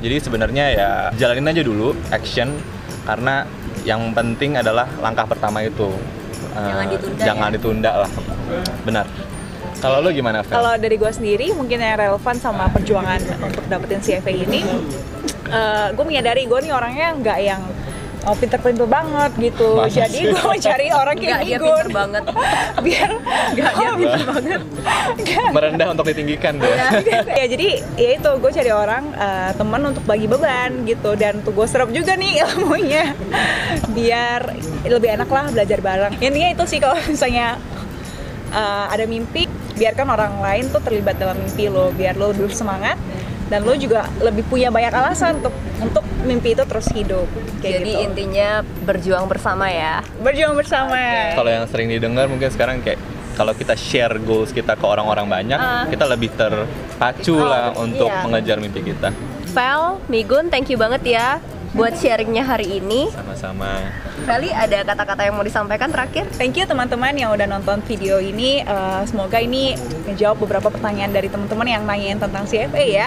jadi 0.00 0.16
sebenarnya 0.20 0.64
ya 0.72 0.90
jalanin 1.14 1.48
aja 1.48 1.62
dulu 1.62 1.92
action. 2.08 2.48
Karena 3.06 3.44
yang 3.86 4.10
penting 4.10 4.58
adalah 4.58 4.88
langkah 4.98 5.28
pertama 5.28 5.60
itu. 5.62 5.92
Eh, 6.56 6.64
Jangan 6.64 6.86
ditunda 6.88 7.20
jangan 7.22 7.48
ya? 7.48 7.54
ditunda 7.54 7.90
lah. 8.02 8.10
Benar 8.82 9.06
kalau 9.82 9.98
lo 10.04 10.10
gimana 10.10 10.40
Fel? 10.42 10.56
Kalau 10.56 10.72
dari 10.80 10.96
gue 10.96 11.12
sendiri 11.12 11.46
mungkin 11.52 11.78
yang 11.80 11.96
relevan 11.98 12.36
sama 12.40 12.68
perjuangan 12.72 13.20
untuk 13.42 13.64
dapetin 13.68 14.00
CFA 14.00 14.32
ini, 14.32 14.60
gue 15.92 16.04
menyadari 16.04 16.48
gue 16.48 16.58
nih 16.64 16.72
orangnya 16.72 17.08
nggak 17.16 17.38
yang 17.44 17.62
oh, 18.26 18.34
pinter-pinter 18.34 18.86
banget 18.90 19.30
gitu. 19.38 19.78
Masa 19.78 20.08
Jadi 20.08 20.34
gue 20.34 20.42
mencari 20.42 20.88
orang 20.90 21.16
kayak 21.16 21.30
Nggak, 21.30 21.42
dia 21.46 21.58
pinter 21.62 21.88
banget. 21.94 22.24
Biar 22.86 23.10
nggak 23.54 23.72
dia 23.76 23.90
pinter 24.00 24.22
banget. 24.26 24.60
Nggak. 25.16 25.50
merendah 25.54 25.88
untuk 25.94 26.06
ditinggikan 26.10 26.58
deh 26.58 26.68
ya 26.68 27.46
jadi 27.52 27.68
ya 27.98 28.10
itu 28.18 28.30
gue 28.38 28.50
cari 28.52 28.72
orang 28.74 29.04
eh, 29.14 29.50
teman 29.54 29.80
untuk 29.94 30.04
bagi 30.04 30.26
beban 30.26 30.84
gitu 30.84 31.14
dan 31.14 31.40
tuh 31.42 31.54
gue 31.54 31.66
serap 31.66 31.88
juga 31.90 32.14
nih 32.18 32.42
ilmunya 32.42 33.14
biar 33.90 34.40
lebih 34.86 35.08
enak 35.18 35.30
lah 35.30 35.46
belajar 35.50 35.78
bareng 35.80 36.14
intinya 36.18 36.50
itu 36.52 36.64
sih 36.68 36.78
kalau 36.82 36.98
misalnya 37.06 37.56
eh, 38.50 38.84
ada 38.92 39.04
mimpi 39.06 39.46
biarkan 39.76 40.06
orang 40.08 40.34
lain 40.40 40.64
tuh 40.68 40.80
terlibat 40.80 41.16
dalam 41.16 41.36
mimpi 41.36 41.68
lo 41.68 41.92
biar 41.92 42.14
lo 42.14 42.32
dulu 42.32 42.48
semangat 42.48 42.96
dan 43.46 43.62
lo 43.62 43.76
juga 43.76 44.10
lebih 44.18 44.42
punya 44.44 44.68
banyak 44.68 44.90
alasan 44.90 45.38
untuk 45.38 45.54
untuk 45.78 46.02
mimpi 46.22 46.50
itu 46.50 46.64
terus 46.64 46.88
hidup 46.90 47.28
kayak 47.60 47.78
Jadi 47.78 47.86
gitu 47.86 47.98
intinya 48.02 48.48
berjuang 48.82 49.24
bersama 49.26 49.68
ya. 49.68 50.02
berjuang 50.18 50.56
bersama 50.56 50.98
kalau 51.32 51.46
yang 51.48 51.64
sering 51.66 51.86
didengar 51.86 52.26
mungkin 52.26 52.48
sekarang 52.48 52.80
kayak 52.80 52.98
kalau 53.36 53.52
kita 53.52 53.76
share 53.76 54.16
goals 54.18 54.50
kita 54.50 54.74
ke 54.74 54.82
orang-orang 54.82 55.28
banyak 55.28 55.60
Ah. 55.60 55.84
kita 55.86 56.04
lebih 56.04 56.32
terpacu 56.32 57.36
Oh, 57.36 57.44
lah 57.44 57.76
untuk 57.76 58.08
iya. 58.08 58.24
mengejar 58.24 58.56
mimpi 58.58 58.82
kita 58.82 59.12
Vel, 59.46 60.00
Migun, 60.06 60.48
thank 60.48 60.66
you 60.66 60.76
banget 60.76 61.00
ya 61.06 61.40
buat 61.76 61.92
sharingnya 61.92 62.40
hari 62.40 62.80
ini. 62.80 63.12
sama-sama 63.12 63.92
Feli 64.24 64.48
ada 64.48 64.80
kata-kata 64.80 65.28
yang 65.28 65.36
mau 65.36 65.44
disampaikan 65.44 65.92
terakhir? 65.92 66.24
Thank 66.40 66.56
you 66.56 66.64
teman-teman 66.64 67.12
yang 67.12 67.36
udah 67.36 67.44
nonton 67.44 67.84
video 67.84 68.16
ini. 68.16 68.64
Eh, 68.64 69.02
semoga 69.04 69.36
ini 69.44 69.76
menjawab 70.08 70.40
beberapa 70.40 70.72
pertanyaan 70.72 71.12
dari 71.12 71.28
teman-teman 71.28 71.68
yang 71.68 71.84
nanyain 71.84 72.16
tentang 72.16 72.48
CFA 72.48 72.84
ya. 72.88 73.06